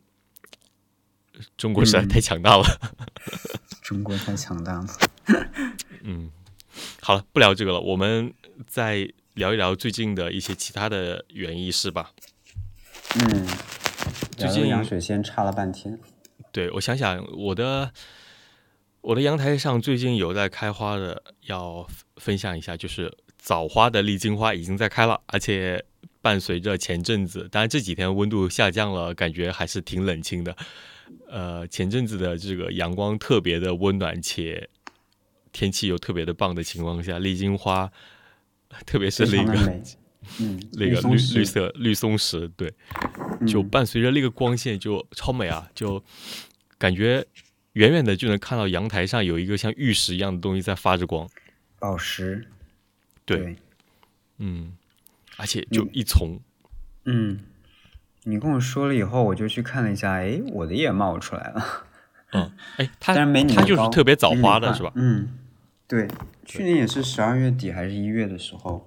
[1.57, 2.65] 中国实在太强大了。
[3.83, 4.87] 中国太强大了。
[6.03, 6.31] 嗯，
[7.01, 8.35] 好了，不聊这个了，我们
[8.67, 12.13] 再聊一聊最近的一些其他的园艺事吧。
[13.15, 13.47] 嗯，
[14.37, 15.99] 最近聊这个洋水仙差了半天。
[16.53, 17.93] 对我想想，我的
[19.01, 25.85] 我的阳台上最近有在开花的，要分享一下，就是早花的丽晶花已经在开了，而且
[26.21, 30.57] 伴随着前阵子，当然这几天温度下降了，感觉还是挺冷清的。
[31.29, 34.69] 呃，前阵子的这个阳光特别的温暖，且
[35.53, 37.91] 天气又特别的棒的情况下，丽晶花，
[38.85, 39.59] 特别是那个。
[40.41, 42.71] 嗯，那个绿绿色绿松石，对，
[43.47, 46.03] 就嗯伴随着那个光线就超美啊，就
[46.77, 47.25] 感觉
[47.75, 51.29] 远远的就能看到阳台上有一个像玉石一样的东西在发着光，
[51.79, 52.49] 宝石。
[53.25, 53.57] 对
[54.39, 54.73] 嗯，
[55.37, 56.41] 而且就一丛，
[57.05, 57.41] 嗯，
[58.23, 61.87] 你跟我说了以后，我就去看了一下，哎，我的也冒出来了，
[62.33, 64.91] 嗯，哎， 它但是没你它就是特别早花的是吧？
[64.95, 65.39] 嗯，
[65.87, 66.09] 对，
[66.47, 68.87] 去年也是十二月底还是一月的时候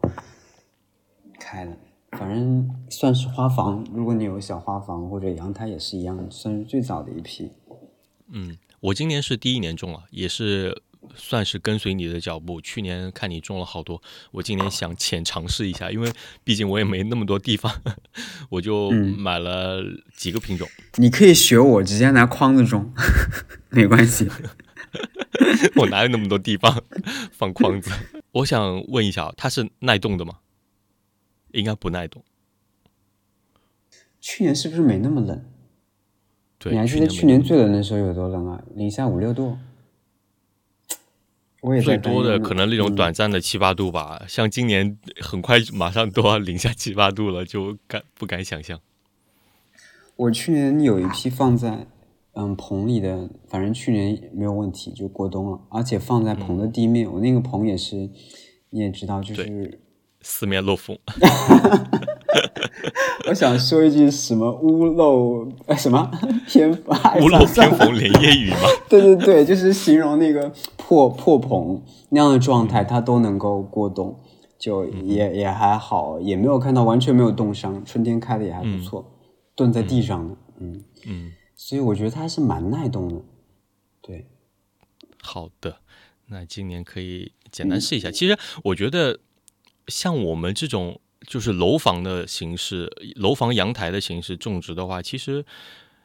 [1.40, 1.78] 开的，
[2.12, 3.86] 反正算是花房。
[3.94, 7.52] 如果你有小花房或者阳台也是一样，算是最早的一批。
[8.34, 10.82] 嗯，我今年是第一年种了，也是
[11.16, 12.60] 算是跟随你的脚步。
[12.60, 16.12] 去年看你种了好多，我今年想浅尝试一下，因为
[16.44, 17.82] 毕竟我也没那么多地方，
[18.50, 19.84] 我就嗯买了
[20.16, 20.68] 几个品种。
[20.96, 22.92] 你可以学我，直接拿筐子种，
[23.70, 24.28] 没关系。
[25.78, 26.84] 我哪有那么多地方
[27.32, 27.92] 放筐子？
[28.32, 30.40] 我想问一下，它是耐冻的吗？
[31.52, 32.24] 应该不耐冻。
[34.20, 35.46] 去年是不是没那么冷？
[36.64, 38.62] 对，你还记得去年最冷的时候有多冷啊？
[38.76, 39.58] 零下五六度。
[41.62, 48.80] 我也最多的可能那种嗯短暂的七八度吧，像今年很快马上都要零下七八度了，就敢不敢想象？
[50.16, 51.88] 我去年有一批放在
[52.34, 57.12] 嗯棚里的，反正去年没有问题，就过冬了，而且放在棚的地面。
[57.12, 58.10] 我那个棚也是，
[58.72, 59.80] 你也知道，就是
[60.22, 60.98] 四面漏风，
[63.28, 66.10] 我想说一句什么屋漏呃什么
[66.48, 68.58] 偏哎 屋漏偏逢连夜雨嘛。
[68.90, 74.18] 对对对，就是形容那个破破棚那样的状态，它都能够过冬，
[74.58, 79.06] 就也也还好，也没有看到完全没有冻伤，春天开的也还不错，
[79.56, 80.84] 蹲在地上的，嗯。
[81.08, 83.22] 嗯，所以我觉得它是蛮耐冻的，
[84.02, 84.28] 对，
[85.22, 85.78] 好的，
[86.28, 88.12] 那今年可以简单试一下。
[88.12, 89.20] 其实我觉得，
[89.88, 95.46] 像我们这种就是楼房的形式，楼房阳台的形式种植的话，其实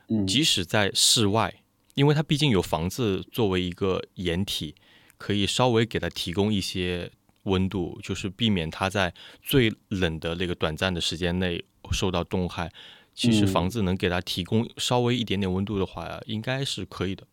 [0.09, 1.63] 嗯即使在室外，
[1.95, 4.75] 因为它毕竟有房子作为一个掩体，
[5.19, 7.11] 可以稍微给它提供一些
[7.45, 12.73] 温度，就是避免它在最冷的那个短暂的时间内受到冻害。
[13.15, 17.27] 其实房子能给它提供稍微一点点温度的话，应该是可以的。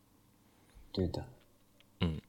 [0.93, 1.26] 对的。
[2.00, 2.22] 嗯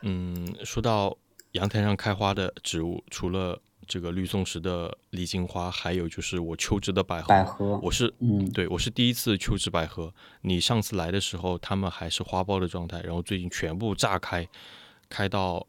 [0.00, 1.18] 嗯，说到
[1.52, 7.26] 阳台上开花的植物，除了这个绿松石的李金花，还有就是我秋植的百合。
[7.26, 10.14] 百合，我是嗯，对我是第一次秋植百合。
[10.42, 14.48] 你上次来的时候，它们还是花苞的状态，然后最近全部炸开，
[15.08, 15.66] 开到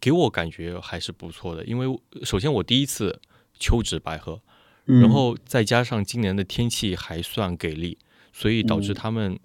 [0.00, 1.64] 给我感觉还是不错的。
[1.64, 1.86] 因为
[2.24, 3.20] 首先我第一次
[3.60, 4.40] 秋植百合。
[4.86, 7.98] 然后再加上今年的天气还算给力，
[8.32, 9.36] 所以导致它们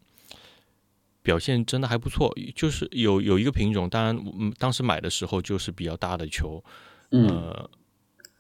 [1.24, 2.32] 表现真的还不错。
[2.56, 6.64] 就是有有一个品种，当然嗯当时买的时候就是比较大的球，
[7.12, 7.70] 呃，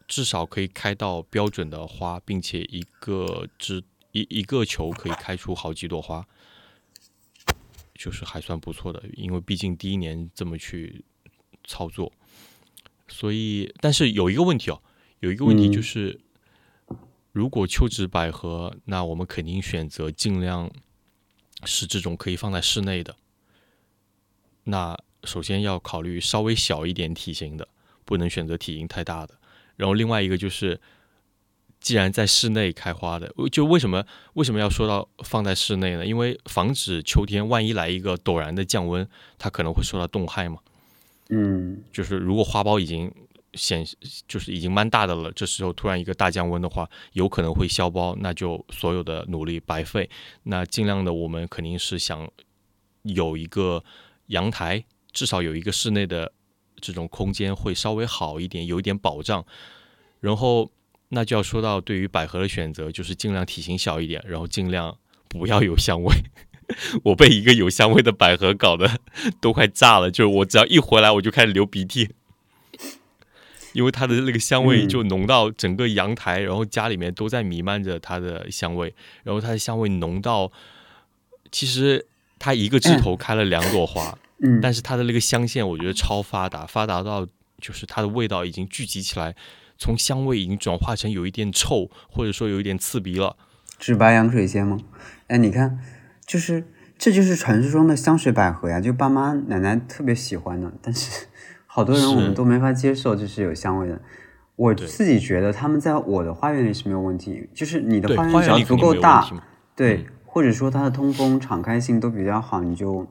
[0.07, 6.27] 至少可以开到标准的花，并且一个只一一个球可以开出好几朵花，
[7.93, 9.03] 就是还算不错的。
[9.13, 11.05] 因为毕竟第一年这么去
[11.65, 12.11] 操作，
[13.07, 14.81] 所以但是有一个问题哦，
[15.19, 16.19] 有一个问题就是。
[17.33, 20.69] 如果秋植百合，那我们肯定选择尽量
[21.63, 23.15] 是这种可以放在室内的。
[24.65, 27.69] 那首先要考虑稍微小一点体型的，
[28.11, 29.33] 不能选择体型太大的。
[29.77, 30.77] 然后另外一个就是，
[31.79, 36.05] 既然在室内开花的，就为什么为什么要说到放在室内呢？
[36.05, 40.57] 因为防止秋天万一来一个陡然的降温，它可能会受到冻害嘛。
[41.29, 43.09] 嗯，就是如果花苞已经。
[43.53, 43.85] 显
[44.29, 50.09] 就是已经蛮大的了，这时候突然一个大降温的话，有可能会消苞，那就所有的努力白费。
[50.43, 52.25] 那尽量的，我们肯定是想
[53.01, 53.83] 有一个
[54.27, 56.31] 阳台，至少有一个室内的
[56.81, 59.45] 这种空间会稍微好一点，有一点保障。
[60.19, 60.71] 然后
[61.09, 66.13] 那就要说到对于百合的选择，就是尽量体型小一点，然后尽量不要有香味。
[67.03, 68.99] 我被一个有香味的百合搞得
[69.39, 72.09] 都快炸了，就是我只要一回来我就开始流鼻涕。
[73.73, 80.51] 因为它的那个香味就浓到整个阳台，然后家里面都在弥漫着它的香味，然后它的香味浓到，
[81.53, 82.05] 其实
[82.37, 84.17] 它一个枝头开了两朵花，嗯，
[84.61, 87.25] 但是它的那个香线我觉得超发达，发达到
[87.59, 89.35] 就是它的味道已经聚集起来，
[89.77, 93.35] 从香味已经转化成有一点臭，或者说有一点刺鼻了。
[93.79, 94.77] 是白洋水仙吗？
[95.27, 95.79] 哎，你看，
[96.25, 96.65] 就是
[96.97, 101.27] 这就是传说中的香水百合呀，就爸妈奶奶特别喜欢的，但是。
[101.73, 103.97] 好多人我们都没法接受，就是有香味的。
[104.57, 109.25] 我自己觉得他们在我的花园里是没有问题，就是你的花园只要足够大，
[109.73, 113.07] 对，或者说它的通风、敞开性都比较好，你就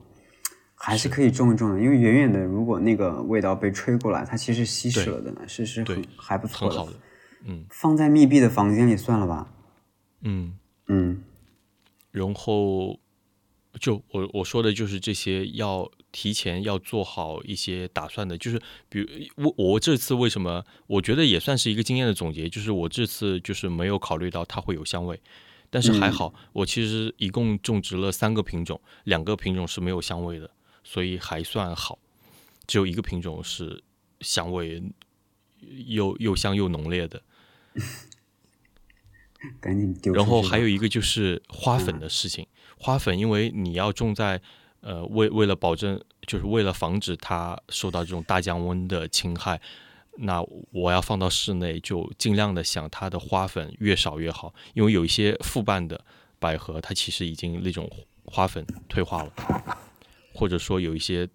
[0.83, 1.81] 还是可以种一种的。
[1.81, 6.93] 因为远远的，如果那个味道被吹过来，它其实稀释了的，是是很还不错的。
[7.45, 9.53] 嗯，放在密闭的房间里算了吧。
[10.23, 11.23] 嗯嗯，
[12.11, 12.99] 然后
[13.79, 15.90] 就我我说的就是这些要。
[16.12, 25.21] 提前要做好一些打算的，就是比如我我这次为什么我觉得也算是一个经验的总结，就是我这次就是没有考虑到它会有香味，
[25.71, 30.51] 但是还好，我其实一共种植了三个品种，两个品种是没有香味的，
[30.85, 31.99] 所以还算好，
[32.66, 33.83] 只有一个品种是
[34.21, 34.83] 香味
[35.87, 37.23] 又又香又浓烈的。
[39.61, 40.12] 赶紧丢。
[40.12, 42.47] 然后还有一个就是花粉的事情，
[42.79, 44.40] 花粉因为你要种在。
[44.83, 49.61] 呃，为为了保证，就是为了防止它受到这种大降温的侵害，
[50.16, 54.55] 那我要放到室内，就尽量的想它的花粉越少越好。
[54.73, 56.03] 因为有一些复瓣的
[56.38, 57.90] 百合，它其实已经那种
[58.25, 59.31] 花粉退化了，
[60.33, 61.29] 或者说有一些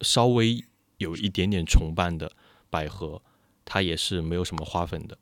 [0.00, 0.64] 稍微
[0.98, 2.30] 有一点点重瓣的
[2.68, 3.20] 百合，
[3.64, 5.18] 它也是没有什么花粉的，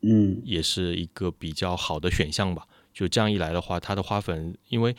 [0.00, 2.66] 嗯，也是一个比较好的选项吧。
[2.92, 4.94] 就这样一来的话，它的花粉，因为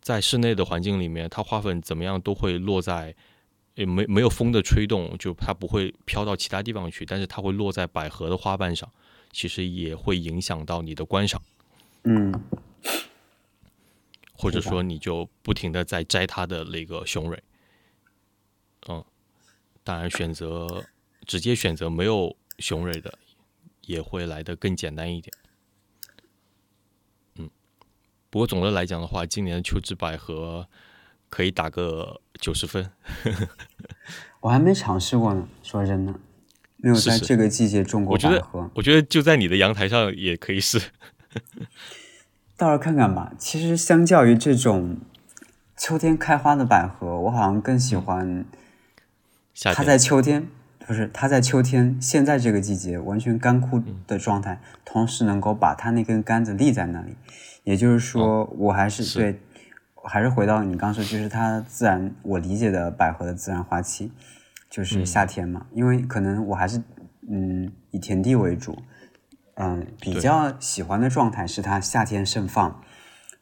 [0.00, 3.14] 在室内的环境里面，它花粉怎么样都会落在，
[3.74, 8.90] 也没没有风的吹动，就它不会飘到其他地方去，但是它会落在百合的花瓣上，
[9.30, 11.40] 其实也会影响到你的观赏。
[12.02, 12.32] 嗯，
[14.38, 17.42] 或者说你就不停的在摘它的那个雄蕊。
[18.88, 19.04] 嗯，
[19.82, 20.84] 当然选择
[21.26, 23.18] 直接选择没有雄蕊的，
[23.82, 25.34] 也会来的更简单一点。
[27.34, 27.50] 嗯
[28.30, 30.68] 不过总的来讲的话，今年的秋之百合
[31.28, 32.90] 可以打个九十分。
[34.40, 36.14] 我还没尝试过呢，说真的，
[36.76, 38.70] 没有在这个季节种过百合。
[38.74, 40.80] 我觉得就在你的阳台上也可以试。
[42.58, 43.32] 到时候看看吧。
[43.38, 44.98] 其实相较于这种
[45.76, 48.44] 秋天开花的百合，我好像更喜欢
[49.74, 50.48] 它在秋天，
[50.84, 57.14] 不是它在秋天现在这个季节完全干枯的状态，同时能够把它那根杆子立在那里。
[57.62, 59.40] 也就是说，我还是对，
[60.02, 64.10] 还是回到你刚说，就是它自然，我理解的百合的自然花期，
[64.68, 66.82] 就是夏天嘛，因为可能我还是
[67.30, 68.82] 嗯以田地为主，嗯，
[70.00, 72.80] 比较喜欢的状态是它夏天盛放，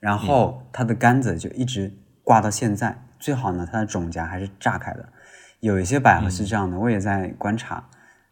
[0.01, 1.93] 然后它的杆子就一直
[2.23, 5.11] 挂到现在，最好呢它的种荚还是炸开的。
[5.61, 7.89] 有一些百合是这样的，我也在观察，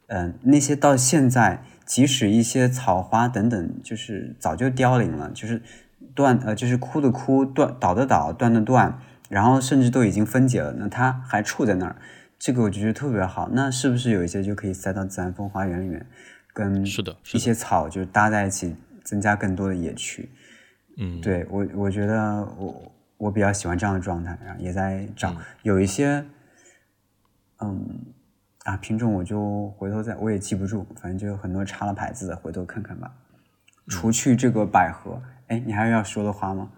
[0.08, 5.62] 嗯，那些到现在即使一些草花等等，就是早就凋零了，就是
[6.14, 11.96] 断呃就是枯的枯断倒的倒断的断，然后甚至都已经分解了，那它还处在那儿。
[12.38, 16.06] 这个我觉得特别好，那是不是有一些就可以塞到自然风花园里面，
[16.54, 20.30] 跟是的一些草就搭在一起，增加更多的野趣。
[20.96, 26.24] 嗯，对我我觉得我我比较喜欢这样的状态，然后也在找有一些，
[27.58, 28.14] 嗯
[28.64, 33.12] 啊品种我就回头再我也记不住，反正就有很多插了牌子的，回头看看吧。
[33.88, 36.70] 除去这个百合，哎，你还有要说的花吗？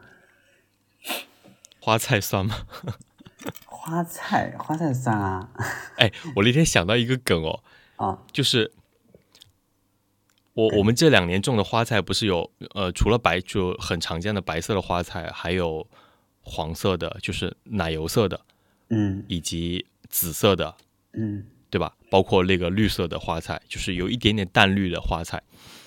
[1.79, 2.57] 花菜算吗？
[3.67, 5.51] 花菜，花菜算啊。
[5.99, 7.61] 哎，我那天想到一个梗哦，
[7.97, 8.73] 啊，就是
[10.57, 15.87] 我我们这两年种的花菜不是有呃，除了白就很常见的白色的花菜，还有
[16.41, 18.41] 黄色的，就是奶油色的，
[18.89, 20.75] 嗯以及紫色的，
[21.13, 21.95] 嗯对吧？
[22.11, 25.37] 包括那个绿色的花菜，就是有一点点淡绿的花菜，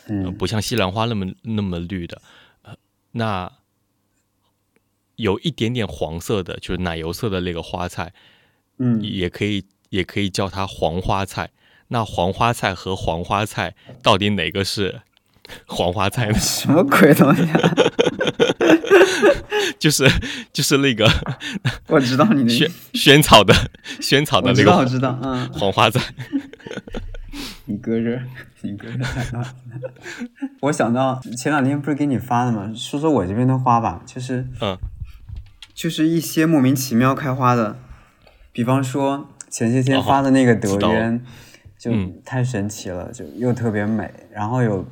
[0.06, 2.22] 呃嗯，不像西兰花那么那么绿的。
[2.62, 2.78] 呃，
[3.14, 3.52] 那
[5.16, 8.14] 有一点点黄色的，就是奶油色的那个花菜，
[8.78, 11.50] 嗯，也可以也可以叫它黄花菜。
[11.90, 15.02] 那黄花菜和黄花菜到底哪个是
[15.68, 16.34] 黄花菜呢？
[16.40, 17.60] 什么鬼东西啊？
[19.80, 20.08] 就是
[20.52, 21.10] 就是那个
[21.88, 23.54] 我知道你的意萱，萱草的
[24.02, 26.02] 萱草的那我知道，知道，嗯，黄花菜。
[27.66, 28.24] 你搁这儿，
[28.62, 29.46] 你搁这儿。
[30.62, 32.72] 我想到前两天不是给你发的吗？
[32.76, 34.78] 说说我这边的花吧，就是嗯
[35.74, 37.78] 就是一些莫名其妙开花的，
[38.52, 41.24] 比方说前些天发的那个德知道渊，
[41.80, 44.12] 就嗯太神奇了，就又特别美。
[44.30, 44.86] 然后有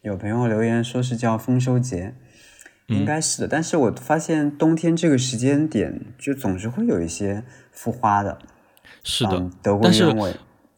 [0.00, 2.14] 有朋友留言说是叫丰收节，
[2.86, 3.48] 应该是的。
[3.48, 8.38] 但是我发现冬天这个时间点，就总是会有一些复花的，
[9.04, 10.34] 是的嗯，德国但是鸢尾。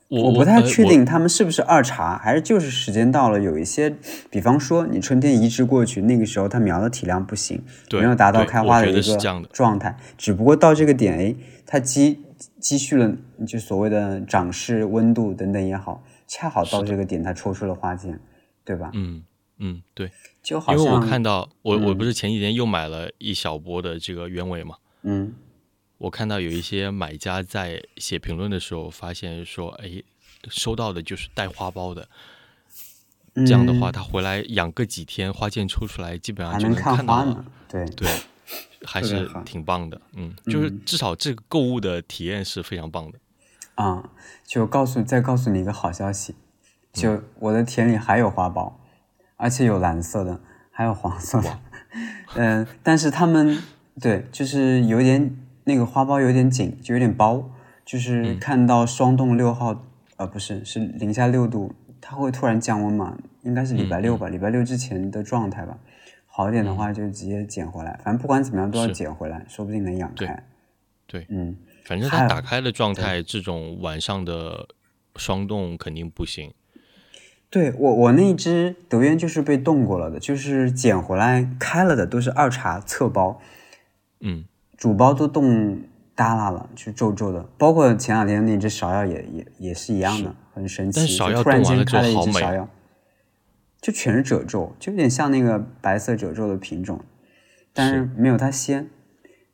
[0.09, 3.97] 我我不太确定他们是不是二茬，还是就是时间到了，有一些，
[4.29, 9.17] 比方说你春天移植过去，那个时候它苗的体量不行，没有达到开花的一个
[9.51, 11.35] 状态，只不过到这个点，哎，
[11.65, 12.21] 它积
[12.63, 13.13] 积蓄了
[13.47, 18.19] 就所谓的涨势、温度等等也好，恰好到这个点，它抽出了花剑，
[18.65, 18.91] 对吧？
[18.95, 19.23] 嗯
[19.59, 20.11] 嗯对，
[20.43, 25.35] 就好因为我看到我我嗯不是前几天又买了一小波的这个鸢尾嘛，嗯。
[25.99, 30.03] 我看到有一些买家在写评论的时候，发现说，哎，
[30.49, 32.09] 收到的就是带花苞的，
[33.35, 37.45] 嗯，这样的话，他回来养个几天，花剑抽出来，基本上就还能看看到了。
[37.69, 38.09] 对，对，
[38.85, 43.19] 还是挺棒的，嗯，就是至少这个购物的体验是非常棒的，
[43.77, 44.11] 啊、
[44.45, 46.35] 就告诉再告诉你一个好消息，
[46.93, 48.73] 就我的田里还有花苞，
[49.37, 51.59] 而且有蓝色的，还有黄色的，
[52.35, 53.63] 嗯、但是他们
[54.01, 57.51] 对，就是有点那个花苞有点紧，就有点包，
[57.85, 59.85] 就是看到霜冻六号，
[60.17, 65.79] 呃，不是，是零下六度，它会突然降温嘛，应该是礼拜六吧，礼拜六之前的状态吧。
[66.35, 70.43] 好一点的话就直接捡回来，反正不管怎么样都要捡回来，说不定能养开。
[71.07, 71.55] 对，嗯，
[71.85, 74.67] 反正它打开的状态，这种晚上的
[75.17, 76.55] 霜冻肯定不行，
[77.51, 83.39] 对我，我那只德渊就是被冻过了的，就是捡回来开了的，都是二茬侧包，
[84.21, 84.47] 嗯，
[84.79, 85.83] 主包都冻
[86.15, 87.47] 耷拉了，就皱皱的。
[87.59, 90.99] 包括前两天那只芍药也也也是一样的，很神奇。
[90.99, 92.69] 但芍药突然冻完了开了一好美啊只芍药，
[93.83, 97.05] 就全是褶皱，就有点像那个白色褶皱的品种，
[97.75, 98.89] 但是没有它鲜。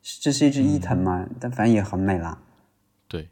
[0.01, 2.41] 这是一只伊藤嘛，但反正也很美啦。
[3.07, 3.27] 对，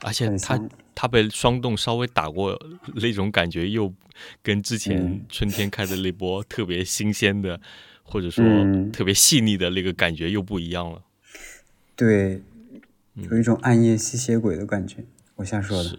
[0.00, 0.60] 而且它
[0.94, 2.60] 它被霜冻稍微打过，
[2.96, 3.94] 那种感觉又
[4.42, 7.58] 跟之前嗯春天开的那波特别新鲜的，
[8.02, 11.02] 或者说嗯特别细腻的那个感觉又不一样了。
[11.96, 12.42] 对，
[13.14, 15.04] 嗯有一种暗夜吸血鬼的感觉。
[15.36, 15.98] 我瞎说的。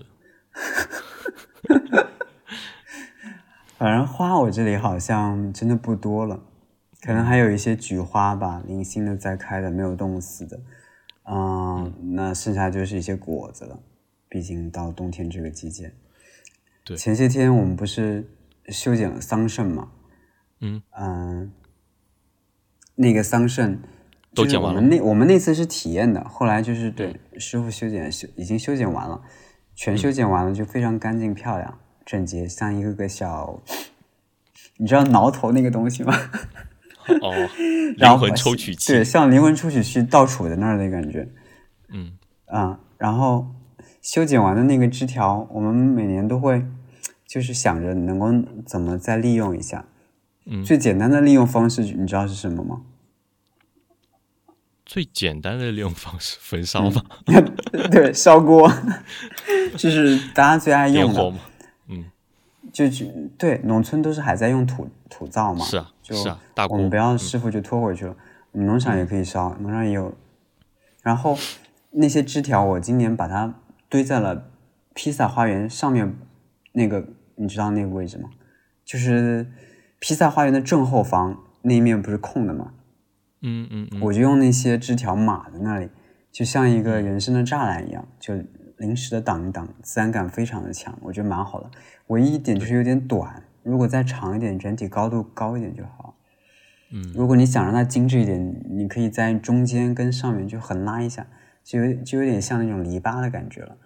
[3.84, 6.41] 是，反正花我这里好像真的不多了，
[7.01, 10.61] 可能还有一些菊花吧，零星的在开的，没有冻死的。
[11.25, 13.79] 嗯，那剩下就是一些果子了，
[14.29, 15.93] 毕竟到冬天这个季节。
[16.86, 18.29] 对前些天我们不是
[18.69, 19.89] 修剪了桑葚嘛？
[20.61, 21.51] 嗯嗯，
[22.95, 23.69] 那个桑葚就是
[24.31, 29.21] 我都剪完了们那我们那次是体验的，后来就是对师傅修剪修已经修剪完了，
[29.75, 33.61] 全修剪完了就非常干净漂亮整洁，像一个个小，
[34.77, 36.13] 你知道挠头那个东西吗？
[37.21, 37.33] 哦，
[37.97, 41.27] 然后灵魂抽取器对，，像灵魂抽取器倒杵在那儿的感觉。
[41.89, 42.13] 嗯
[42.45, 43.47] 啊，然后
[44.01, 46.65] 修剪完的那个枝条，我们每年都会
[47.27, 48.27] 就是想着能够
[48.65, 49.85] 怎么再利用一下。
[50.45, 52.81] 嗯，最简单的利用方式，你知道是什么吗？
[54.85, 57.01] 最简单的利用方式， 焚烧嘛，
[57.91, 58.71] 对，烧锅，
[59.77, 61.33] 就是大家最爱用的。
[62.72, 63.05] 就就
[63.38, 65.66] 对，农村都是还在用土土灶嘛。
[65.66, 66.66] 是啊，就是啊，大。
[66.68, 68.16] 我们不要师傅就拖回去了。
[68.51, 70.14] 我们农场也可以烧，农场也有。
[71.01, 71.38] 然后
[71.91, 73.55] 那些枝条，我今年把它
[73.89, 74.51] 堆在了
[74.93, 76.16] 披萨花园上面
[76.74, 77.05] 那个，
[77.36, 78.30] 你知道那个位置吗？
[78.86, 79.47] 就是
[79.99, 82.74] 披萨花园的正后方那一面不是空的吗？
[83.41, 85.89] 嗯嗯嗯，我就用那些枝条码在那里，
[86.32, 88.36] 就像一个人生的栅栏一样，就
[88.78, 91.69] 临时的挡一挡，自然感非常的强，我觉得蛮好的。
[92.07, 96.15] 唯一一点就是有点短，如果再长一点，整体高度高一点就好。
[96.91, 101.28] 嗯，如果你想让它精致一点，你可以在中间跟上面就横拉一下，
[101.63, 103.78] 就有就有点像那种篱笆的感觉了。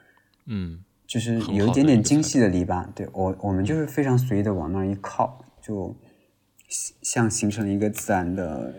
[0.45, 2.85] 嗯，就是有一点点精细的篱笆。
[2.93, 5.95] 对我，我们就是非常随意的往那儿一靠，就
[7.01, 8.73] 像形成了一个自然的。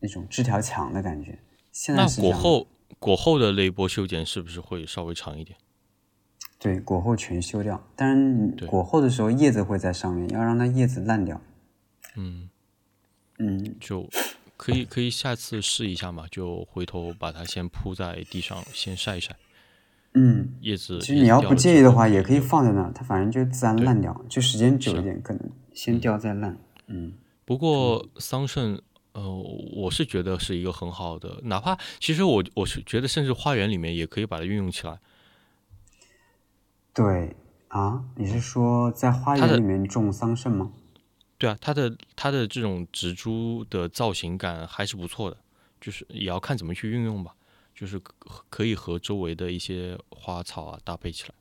[0.00, 1.36] 那种枝条墙的感觉。
[1.72, 2.68] 现在那果后
[2.98, 5.56] 果后的那一波修剪是不是会稍微长一点？
[6.58, 11.40] 对，果后全修掉，但是果后的时候叶子会在上面，要让它叶子烂掉。
[12.16, 12.50] 嗯
[13.38, 14.08] 嗯，就
[14.56, 19.36] 可以可以下次试一下嘛，就回头把它先铺在地上，先晒一晒。
[20.14, 26.58] 嗯，叶子其实你要不介意的话，也可以放在那儿，它反正就自然烂掉，就时间久一点，可能先掉再烂。
[26.88, 27.12] 嗯，
[27.44, 28.80] 不过桑葚。
[29.18, 29.28] 呃，
[29.74, 35.00] 我是觉得是一个很好的，哪怕其实我我是觉得，甚至花园里面也可以把它运用起来。
[36.94, 40.72] 对啊，你是说在花园里面种桑葚吗？
[41.36, 45.36] 对啊，它的它的这种植株的造型感还是不错的，
[45.80, 47.34] 就是也要看怎么去运用吧，
[47.74, 48.00] 就是
[48.48, 51.34] 可以和周围的一些花草啊搭配起来。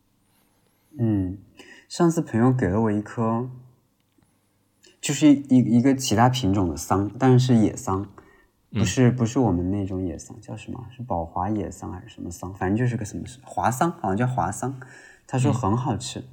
[0.99, 1.37] 嗯，
[1.87, 3.47] 上次朋友给了我一颗。
[4.99, 8.09] 就是一一个其他品种的桑，但是野桑，
[8.71, 10.87] 不是不是我们那种野桑，叫什么？
[10.95, 12.53] 是宝华野桑还是什么桑？
[12.53, 14.79] 反正就是个什么华桑，好像叫华桑。
[15.25, 16.23] 他说很好吃，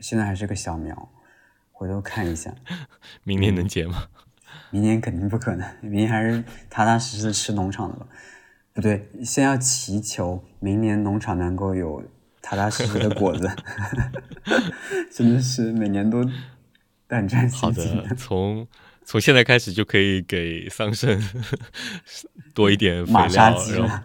[0.00, 1.10] 现在还是个小苗，
[1.72, 2.54] 回头看一下。
[3.24, 4.04] 明年能结吗？
[4.70, 8.06] 明年肯定不可能，明年还是踏踏实实吃农场的吧。
[8.72, 12.04] 不对，先要祈求明年农场能够有
[12.40, 13.50] 踏踏实实的果子。
[15.10, 16.24] 真的是每年都。
[17.52, 18.66] 好的，从
[19.04, 21.20] 从现在开始就可以给桑葚
[22.54, 24.04] 多一点肥料，然后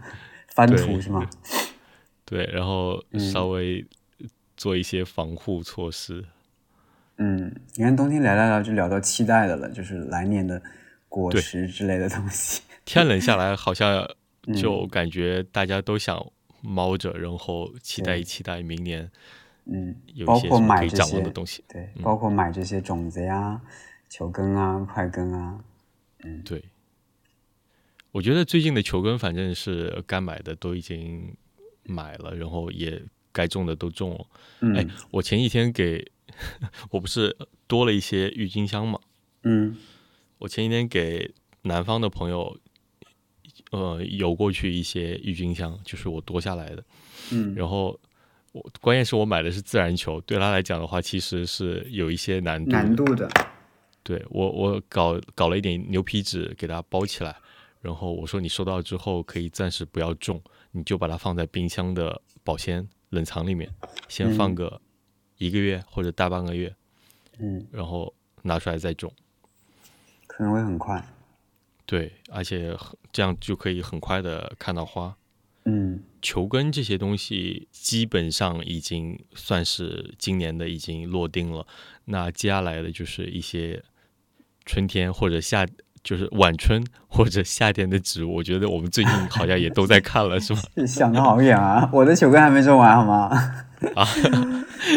[0.53, 1.29] 翻土是吗？
[2.25, 3.85] 对，然后稍微
[4.57, 6.25] 做一些防护措施。
[7.17, 10.61] 嗯，你看冬天来了，就聊到期待的了，就是来年的
[11.07, 12.61] 果实之类的东西。
[12.83, 14.09] 天冷下来，好像
[14.55, 16.25] 就感觉大家都想
[16.61, 19.11] 猫着，然后期待一期待明年。
[19.65, 19.95] 嗯，
[20.25, 23.59] 包括买这些东西，对，包括买这些种子呀、
[24.07, 25.59] 球根啊、块根啊，
[26.23, 26.63] 嗯，对。
[28.11, 31.35] 我觉得最近的球根，反正是该买的都已经
[31.83, 34.27] 买了，然后也该种的都种了。
[34.75, 36.11] 哎，我前几天给
[36.91, 37.35] 我不是
[37.67, 38.99] 多了一些郁金香嘛？
[39.43, 39.75] 嗯，
[40.37, 42.57] 我前几天给南方的朋友，
[43.71, 46.83] 呃，邮过去一些郁金香，就是我多下来的。
[47.31, 47.99] 嗯，然后。
[48.55, 52.71] 我关键是我买的是自然球，对他来讲的话，其实是有一些难度。
[52.71, 53.29] 难度的。
[54.01, 57.35] 对我，我搞搞了一点牛皮纸给它包起来，
[57.81, 60.41] 然后我说你收到之后可以暂时不要种，
[60.71, 63.69] 你就把它放在冰箱的保鲜冷藏里面，
[64.07, 64.79] 先放个
[65.37, 66.73] 一个月或者大半个月，
[67.39, 69.11] 嗯，然后拿出来再种，
[70.27, 71.05] 可能会很快。
[71.85, 72.73] 对，而且
[73.11, 75.13] 这样就可以很快的看到花。
[75.65, 81.67] 嗯，球根这些东西基本上已经算是今年的已经落定了。
[82.05, 83.83] 那接下来的就是一些
[84.65, 85.67] 春天或者夏，
[86.03, 88.37] 就是晚春或者夏天的植物。
[88.37, 90.59] 我觉得我们最近好像也都在看了，是吗？
[90.87, 91.87] 想的好远啊！
[91.93, 93.29] 我的球根还没种完，好吗？
[93.93, 94.07] 啊，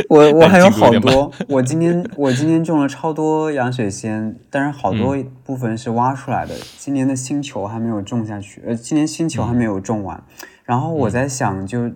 [0.09, 1.31] 我我 还有好多。
[1.49, 5.15] 我今天我今天种了超多洋水仙，但是好多
[5.45, 6.55] 部分是挖出来的。
[6.79, 10.25] 今年的新球还没有种下去，呃，今年新球还没有种完。
[10.69, 11.91] 然后我在想，就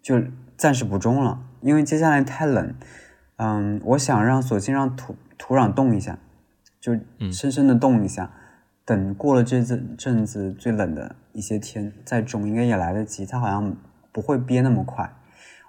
[0.00, 0.22] 就
[0.56, 2.74] 暂时不种了，因为接下来太冷。
[3.36, 6.18] 嗯，我想让索性让土土壤冻一下，
[6.80, 6.98] 就
[7.30, 8.30] 深深的冻一下。
[8.86, 13.26] 等过了这阵阵子最冷的一些天再种，应该也来得及。
[13.26, 13.76] 它好像
[14.10, 15.12] 不会憋那么快。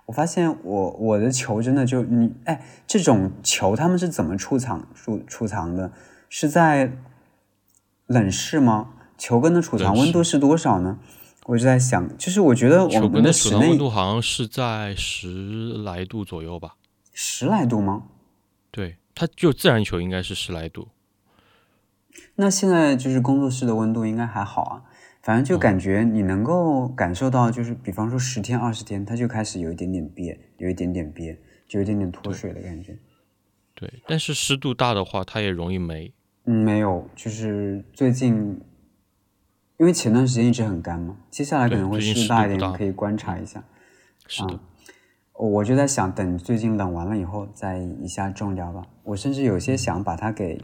[0.06, 5.92] 我发现我我的球真的就你哎，这种球他们是怎么储藏储储藏的？
[6.30, 6.94] 是在
[8.06, 8.94] 冷室吗？
[9.18, 10.98] 球根的储藏温度是多少呢？
[11.48, 16.76] 我就在想，就是我觉得我们的室内温度好像是在十来度左右吧？
[17.14, 18.04] 十来度吗？
[18.70, 20.90] 对，它就自然球应该是十来度。
[22.36, 24.84] 那现在就是工作室的温度应该还好啊，
[25.24, 32.98] 反正就感觉你能够感受到，就是比方说十天二十天，它就开始有一点点憋，有一点点憋，就有一点点脱水的感觉。
[33.74, 36.14] 对，但是湿度大的话，它也容易霉。
[36.44, 38.60] 嗯，没有，就是最近，
[39.78, 43.64] 因为前段时间一直很干嘛，接下来可能会湿大一点，可以观察一下。
[44.26, 44.60] 是的，
[45.34, 48.88] 我就在想，等最近冷完了以后再一下种掉吧。
[49.04, 50.60] 我甚至有些想把它给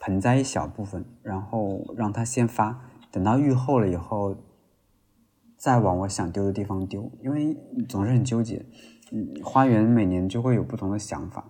[0.00, 2.80] 盆栽一小部分，然后让它先发，
[3.10, 4.34] 等到愈后了以后，
[5.58, 7.56] 再往我想丢的地方丢，因为
[7.88, 8.64] 总是很纠结。
[9.12, 11.44] 嗯，花园每年就会有不同的想法。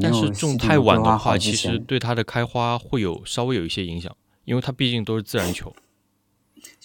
[0.00, 5.74] 但是种太晚的话，其实对它的开花会有稍微有一些影响，因为它毕竟都是自然球。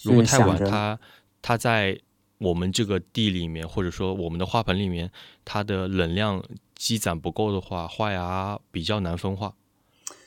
[0.03, 0.99] 如果太晚，它
[1.41, 1.99] 它在
[2.39, 5.12] 我们这个地里面，或者说我们的花盆里面，
[5.45, 6.43] 它的能量
[6.76, 9.55] 积攒不够的话，花芽比较难分化。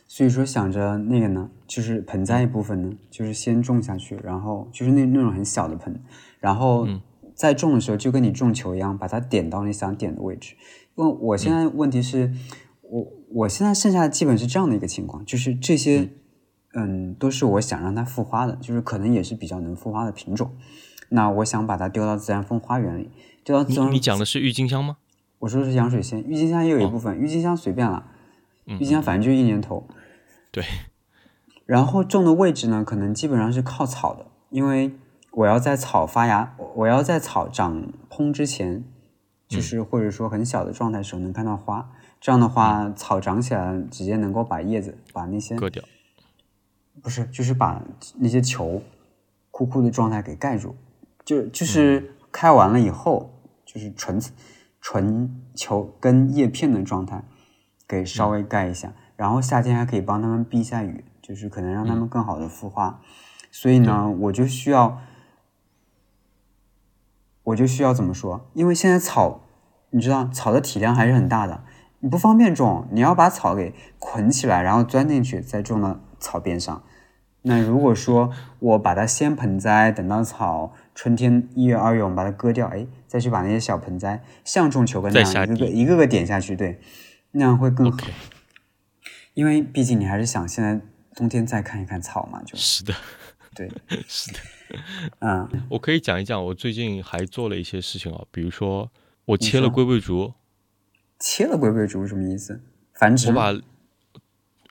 [0.07, 6.03] 所以说想着那个呢，就是盆栽一部分呢，就是先种下去，然后就是那那种很小的盆，
[6.39, 6.87] 然后
[7.35, 10.55] 在种的时候就跟你种球一样，把它点到你想点的位置。
[10.97, 12.33] 因为我现在问题是。
[12.93, 16.11] 我我现在剩下的基本是这样的一个情况，就是这些，
[16.75, 20.53] 嗯，都是我想让它复花的，就是可能也是比较能复花的品种。
[21.11, 23.11] 那我想把它丢到自然风花园里，
[23.45, 23.93] 丢到自然。
[23.93, 24.97] 你讲的是郁金香吗？
[25.41, 28.07] 我说的是洋水仙，郁金香也有一部分，郁金香随便了，
[28.67, 29.87] 郁金香反正就一年头。
[30.51, 30.65] 对。
[31.67, 34.93] 然后种的位置呢，可能基本上是靠草的，因为
[35.31, 38.85] 我要在草发芽，我要在草长蓬之前，
[39.49, 41.91] 就是或者说很小的状态时候能看到花。
[42.21, 45.83] 这样的话，草长起来直接能够把叶子把那些割掉，
[47.03, 47.83] 不是，就是把
[48.17, 48.81] 那些球
[49.51, 50.77] 枯枯的状态给盖住，
[51.25, 54.21] 就就是开完了以后，就是纯
[54.81, 57.25] 纯球跟叶片的状态
[57.87, 63.01] 给稍微盖一下，然后夏天还可以帮他们避一下雨，就是可能让他们更好的孵化。
[63.51, 64.99] 所以呢，我就需要，
[67.43, 68.49] 我就需要怎么说？
[68.55, 69.43] 因为现在草，
[69.91, 71.65] 你知道草的体量还是很大的。
[72.01, 76.83] 你不方便种，你要把草给捆起来，然后钻进去，再种到草边上。
[77.43, 86.81] 那如果说我把它先盆栽，等到草春天一月二月我们把它割掉，哎，再去把那些小盆栽像种球根那样一个个一个个点下去，对，
[87.33, 87.99] 那样会更好。
[89.35, 90.81] 因为毕竟你还是想现在
[91.15, 92.95] 冬天再看一看草嘛，就是的，
[93.55, 93.71] 对，
[94.07, 94.39] 是的，
[95.21, 98.91] 嗯，我可以讲一讲我最近还做了一些事情啊，比如说
[99.25, 100.35] 我切了龟背竹。
[101.19, 102.61] 切了龟背竹什么意思？
[102.95, 103.29] 繁殖？
[103.29, 103.53] 我把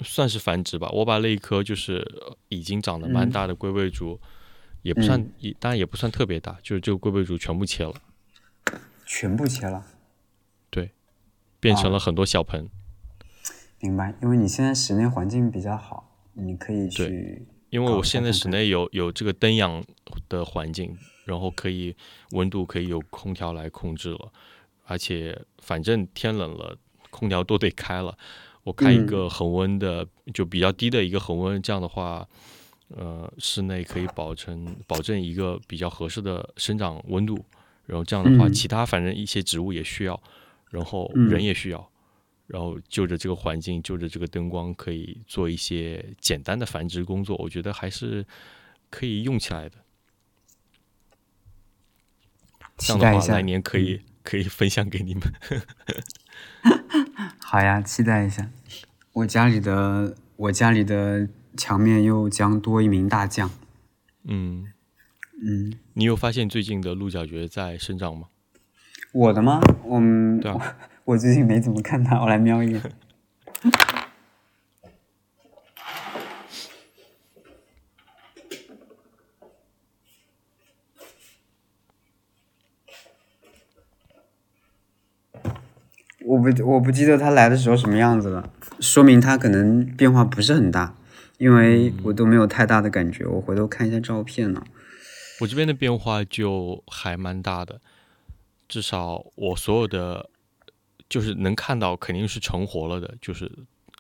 [0.04, 0.90] 算是繁殖吧。
[0.92, 2.06] 我把那一棵就是
[2.50, 4.20] 已经长得蛮大的龟背竹，
[4.82, 7.94] 也不算，也当然也不算特别大，就是这个龟背竹全部切了。
[9.06, 9.86] 全部切了？
[10.70, 10.92] 对，
[11.60, 12.70] 变成了很多小盆。
[13.80, 17.46] 明白，因为你现在室内环境比较好，你可以去。
[17.70, 19.84] 因为我现在室内有有这个灯养
[20.30, 21.96] 的环境，然后可以
[22.32, 24.32] 温度可以有空调来控制了。
[24.86, 26.78] 而且反正天冷了，
[27.10, 28.18] 空调都得开了。
[28.64, 32.28] 我开一个恒温的，就比较低的一个恒温，这样的话，
[32.90, 37.44] 呃，室内可以保证保证一个比较合适的生长温度。
[37.88, 40.22] 然后这样的话，其他反正一些植物也需要，
[40.70, 41.92] 然后人也需要，
[42.46, 47.36] 然后就着这个环境，就着这个灯光，可以做一些简单的繁殖工作。
[47.38, 48.26] 我觉得还是
[48.90, 49.76] 可以用起来的。
[52.78, 54.02] 这样的话，来年可以。
[54.24, 55.24] 可以分享给你们。
[57.52, 58.50] 好呀，期待一下。
[59.12, 61.28] 我家里的我家里的
[61.58, 63.52] 墙面又将多一名大将。
[64.24, 64.72] 嗯
[65.46, 68.28] 嗯，你有发现最近的鹿角蕨在生长吗？
[69.12, 69.60] 我的吗？
[69.84, 70.00] 我
[70.40, 72.82] 对啊，我最近没怎么看它，我来瞄一眼。
[86.24, 88.48] 我不我不记得他来的时候什么样子了，
[88.80, 90.96] 说明他可能变化不是很大，
[91.40, 93.26] 因为我都没有太大的感觉。
[93.26, 94.64] 我回头看一下照片呢。
[95.40, 97.82] 我这边的变化就还蛮大的，
[98.68, 100.30] 至少我所有的
[101.10, 103.52] 就是能看到肯定是成活了的，就是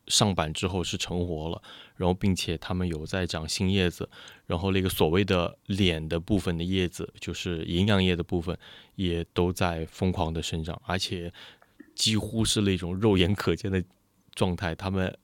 [0.05, 1.59] 上板之后是成活了，
[1.95, 4.07] 然后并且它们有在长新叶子，
[4.45, 8.55] 然后那个所谓的脸的部分的叶子，就是营养液的部分，
[8.95, 11.33] 也都在疯狂的生长，而且。
[11.95, 13.83] 几乎是那种肉眼可见的
[14.33, 15.17] 状态，他们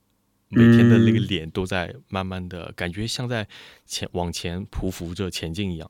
[0.50, 3.48] 每天的那个脸都在慢慢的感觉像在
[3.86, 5.90] 前往前匍匐着前进一样。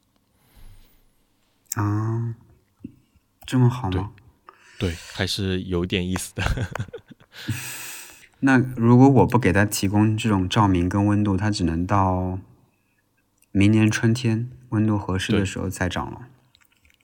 [1.75, 2.35] 啊，
[3.45, 4.11] 这么好吗？
[4.79, 6.43] 对，还是有点意思的。
[8.39, 12.39] 那如果我不给他提供这种照明跟温度，它只能到
[13.51, 16.27] 明年春天温度合适的时候再长了。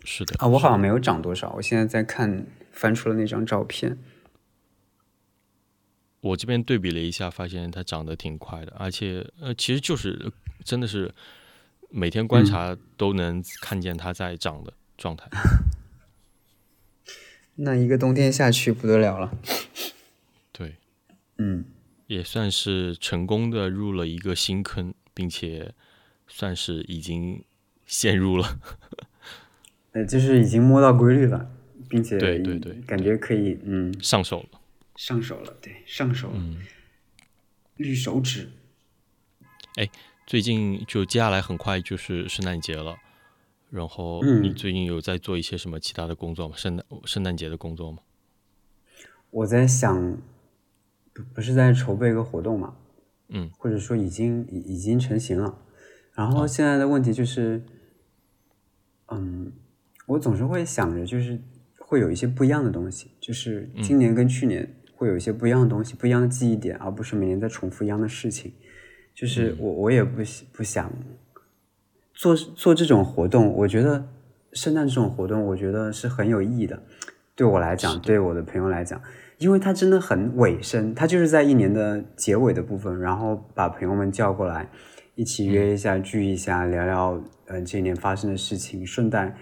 [0.04, 1.52] 是的啊，我好像没有长多少。
[1.54, 3.98] 我现在在看，翻出了那张照片。
[6.20, 10.32] 我这边对比了一下，发现它长得挺快的，而且呃，其实就是
[10.64, 11.14] 真的是
[11.90, 15.30] 每天观察都能看见它在长的状态。
[17.56, 19.38] 那一个冬天下去不得了了。
[20.52, 20.78] 对，
[21.38, 21.66] 嗯，
[22.08, 25.74] 也算是成功的入了一个新坑，并且
[26.26, 27.44] 算是已经
[27.86, 28.60] 陷入了。
[29.92, 31.52] 呃， 就是已经摸到规律了，
[31.94, 34.60] 并且对对对，感觉可以嗯上手了。
[34.96, 36.34] 上手了，对，上手了。
[36.38, 36.58] 嗯，
[37.78, 38.50] 绿手指。
[39.76, 39.88] 哎，
[40.26, 42.98] 最近就接下来很快就是圣诞节了，
[43.70, 46.56] 然后你最近有在做一些什么其他的工作吗？
[46.58, 48.00] 圣诞圣诞节的工作吗？
[49.30, 50.18] 我在想，
[51.14, 52.76] 不不是在筹备一个活动吗？
[53.30, 55.60] 嗯，或者说已经已已经成型了。
[56.14, 57.64] 然后现在的问题就是，
[59.10, 59.52] 嗯，
[60.08, 61.42] 我总是会想着，就是
[61.94, 64.68] 会有一些不一样的东西，就是今年跟去年。
[64.96, 68.54] 会有一些不一样的东西，不一样的记忆点，而不是每年在重复一样的事情。
[69.14, 70.22] 就是我，我也不
[70.54, 70.90] 不想
[72.14, 73.52] 做做这种活动。
[73.54, 74.08] 我觉得
[74.54, 76.82] 圣诞这种活动，我觉得是很有意义的。
[77.36, 79.02] 对我来讲，对我的朋友来讲，
[79.40, 84.70] 因为它真的很尾声，它就是在一年的结尾的部分，然后把朋友们叫过来，
[85.16, 89.36] 一起约一下，聚一下，聊聊嗯这一年发生的事情，顺带。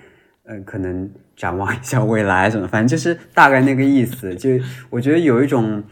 [0.46, 1.08] 嗯，可能
[1.42, 4.36] 展望一下未来什么，反正就是大概那个意思。
[4.36, 4.52] 就
[4.92, 5.84] 我觉得有一种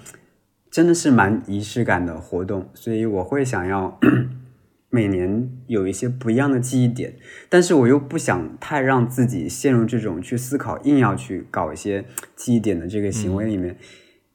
[0.70, 4.00] 真的是蛮仪式感的活动，所以我会想要
[4.92, 7.16] 每年有一些不一样的记忆点，
[7.50, 13.76] 但是我又不想太让自己陷入这种去思考，硬要去搞一些记忆点的这个行为里面，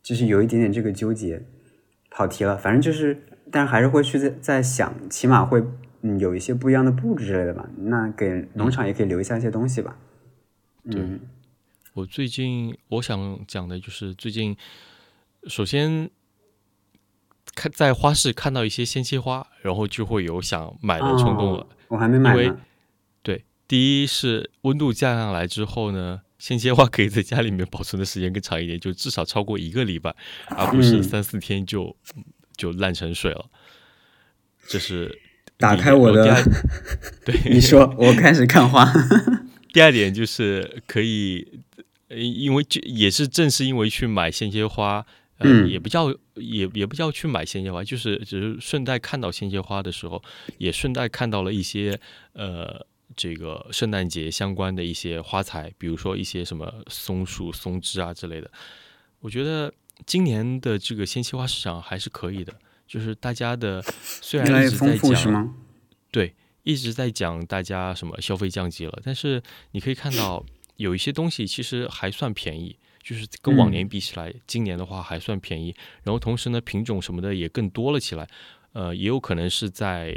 [0.03, 1.41] 就是有一点点这个纠结。
[2.11, 3.17] 跑题了，反正就是，
[3.53, 5.63] 但是还是会去在在想，起码会。
[6.07, 9.97] 嗯，有一些不一样的布置之类的吧，那给农场也可以留下一些东西吧。
[10.91, 11.03] 对，
[11.95, 14.57] 我最近我想讲的就是最近，
[15.47, 16.11] 首先
[17.55, 21.67] 看在花市看到一些鲜切花，然后就会有想买的冲动了。
[21.89, 22.57] 我还没买呢。
[23.23, 30.15] 对，第一是温度降下来之后呢，鲜切花可以在家里面保存的时间更长一点，就至少超过一个礼拜，
[30.49, 31.97] 而不是三四天就
[32.57, 33.51] 就烂成水了。
[34.67, 35.21] 这是。
[35.57, 36.43] 打开我的，
[37.25, 38.93] 对，你说，我开始看花。
[39.75, 41.47] 第二点就是可以，
[42.09, 45.05] 因为就也是正是因为去买鲜切花，
[45.39, 50.23] 嗯，也不叫也也不叫去买鲜切花，就是只是顺带看到鲜切花的时候，
[50.59, 51.99] 也顺带看到了一些
[52.35, 58.49] 呃这个圣诞节相关的一些花材，比如说一些什么松树、松枝啊之类的。
[59.19, 59.75] 我觉得
[60.07, 62.55] 今年的这个鲜切花市场还是可以的。
[62.87, 65.55] 就是大家的虽然一直在讲，
[66.13, 66.35] 对，
[66.65, 69.41] 一直在讲大家什么消费降级了，但是
[69.71, 70.45] 你可以看到
[70.77, 75.75] 有一些东西其实还算便宜，就是跟往年比起来，今年的话还算便宜。
[76.03, 78.29] 然后同时呢，品种什么的也更多了起来。
[78.73, 80.13] 呃，也有可能是在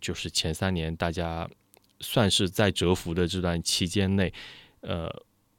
[0.00, 1.48] 就是前三年大家
[2.00, 4.32] 算是在蛰伏的这段期间内，
[4.80, 5.08] 呃，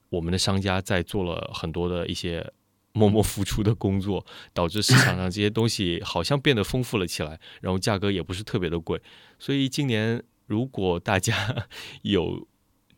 [0.09, 2.51] 我们的商家在做了很多的一些。
[2.93, 9.01] 默默付出的工作，导致市场上这些东西好像变得丰富了起来，然后价格也不是特别的贵。
[9.39, 11.67] 所以今年如果大家
[12.03, 12.47] 有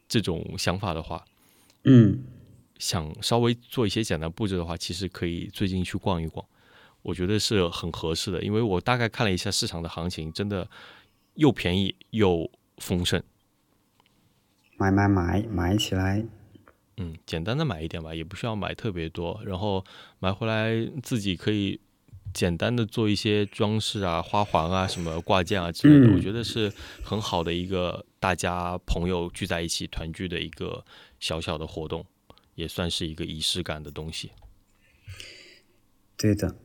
[0.08, 1.24] 这种想法的话，
[1.84, 2.24] 嗯，
[2.78, 6.46] 想稍微做一些简单布置的话，其实可以最近去逛一逛，
[7.02, 8.44] 我觉得是很合适的。
[8.44, 10.70] 因为我大概看了一下市场的行情，真的
[11.36, 13.22] 又便宜又丰盛，
[14.78, 16.26] 买买买买起来。
[16.98, 19.42] 嗯，简单的买一点吧，也不需要买特别多。
[19.46, 19.84] 然后
[20.20, 21.80] 买回来自己可以
[22.34, 26.14] 简单的做一些装饰啊、花环啊、什么挂件啊之类的。
[26.14, 26.72] 我觉得是
[27.04, 30.86] 很好的一个大家朋友聚在一起团聚的一个
[31.20, 32.06] 小小的活动，
[32.56, 34.32] 也算是一个仪式感的东西。
[36.16, 36.56] 对的，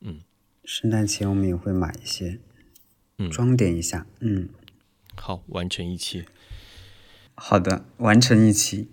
[0.00, 0.22] 嗯，
[0.64, 2.40] 圣诞节我们也会买一些，
[3.18, 4.48] 嗯，装点一下，嗯，
[5.16, 6.24] 好，完成一期。
[7.34, 8.88] 好的，完成一期。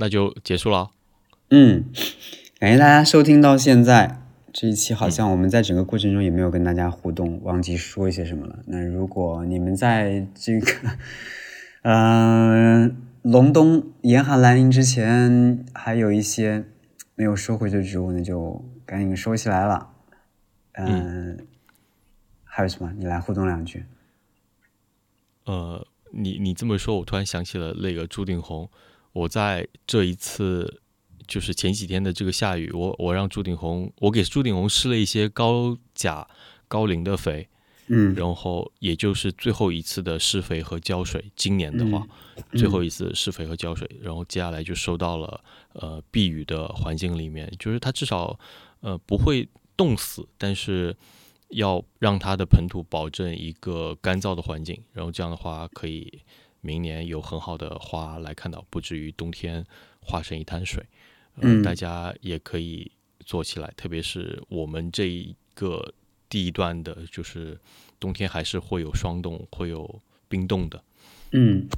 [0.00, 0.90] 那就结束了。
[1.50, 1.84] 嗯，
[2.58, 8.60] 感谢大家收听到现在这一期，好像我们在整个过程中也没有跟大家互动，忘记说一些什么了。
[8.66, 10.72] 那如果你们在这个
[11.82, 16.64] 嗯隆冬严寒来临之前，还有一些
[17.14, 19.90] 没有收回去的植物，那就赶紧收起来了。
[20.72, 21.46] 嗯，
[22.42, 22.90] 还有什么？
[22.96, 23.84] 你来互动两句。
[25.44, 25.86] 呃。
[26.12, 28.68] 你你这么说，我突然想起了那个朱顶红。
[29.12, 30.80] 我在这一次
[31.26, 36.28] 就是前几天的这个下雨，我我让朱顶红，我给朱顶红施了一些高钾
[36.68, 37.48] 高磷的肥，
[37.88, 41.24] 嗯然后也就是最后一次的施肥和浇水。
[41.34, 42.06] 今年的话，
[42.36, 45.42] 嗯最后一次施肥和浇水，然后接下来就收到了
[45.72, 48.38] 呃避雨的环境里面，就是它至少
[48.80, 50.96] 呃不会冻死，但是
[51.50, 56.22] 要让它的盆土保证一个干燥的环境，然后这样的话可以
[56.60, 59.64] 明年有很好的花来看到，不至于冬天
[60.00, 60.84] 化成一滩水。
[61.36, 62.90] 呃，嗯大家也可以
[63.20, 65.94] 做起来，特别是我们这一个
[66.28, 67.58] 地段的，就是
[67.98, 70.82] 冬天还是会有霜冻，会有冰冻的。
[71.32, 71.68] 嗯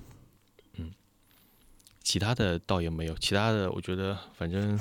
[2.02, 4.78] 其他的倒也没有，其他的我觉得反正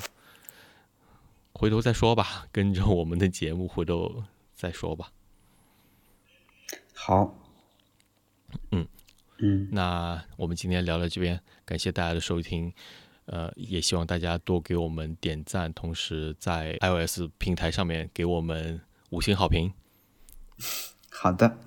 [1.54, 4.24] 回头再说吧， 跟着我们的节目回头
[4.56, 5.12] 再说吧。
[6.96, 7.36] 好，
[8.72, 8.88] 嗯
[9.42, 12.72] 嗯那我们今天聊到这边，感谢大家的收听，
[13.26, 18.80] 呃，也希望大家多给我们点赞，同时在 iOS 平台上面给我们
[19.10, 19.74] 五星好评。
[21.10, 21.58] 好的，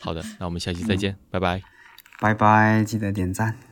[0.00, 1.62] 好的，那我们下期再见，拜拜。
[2.20, 3.71] 拜拜，记得点赞。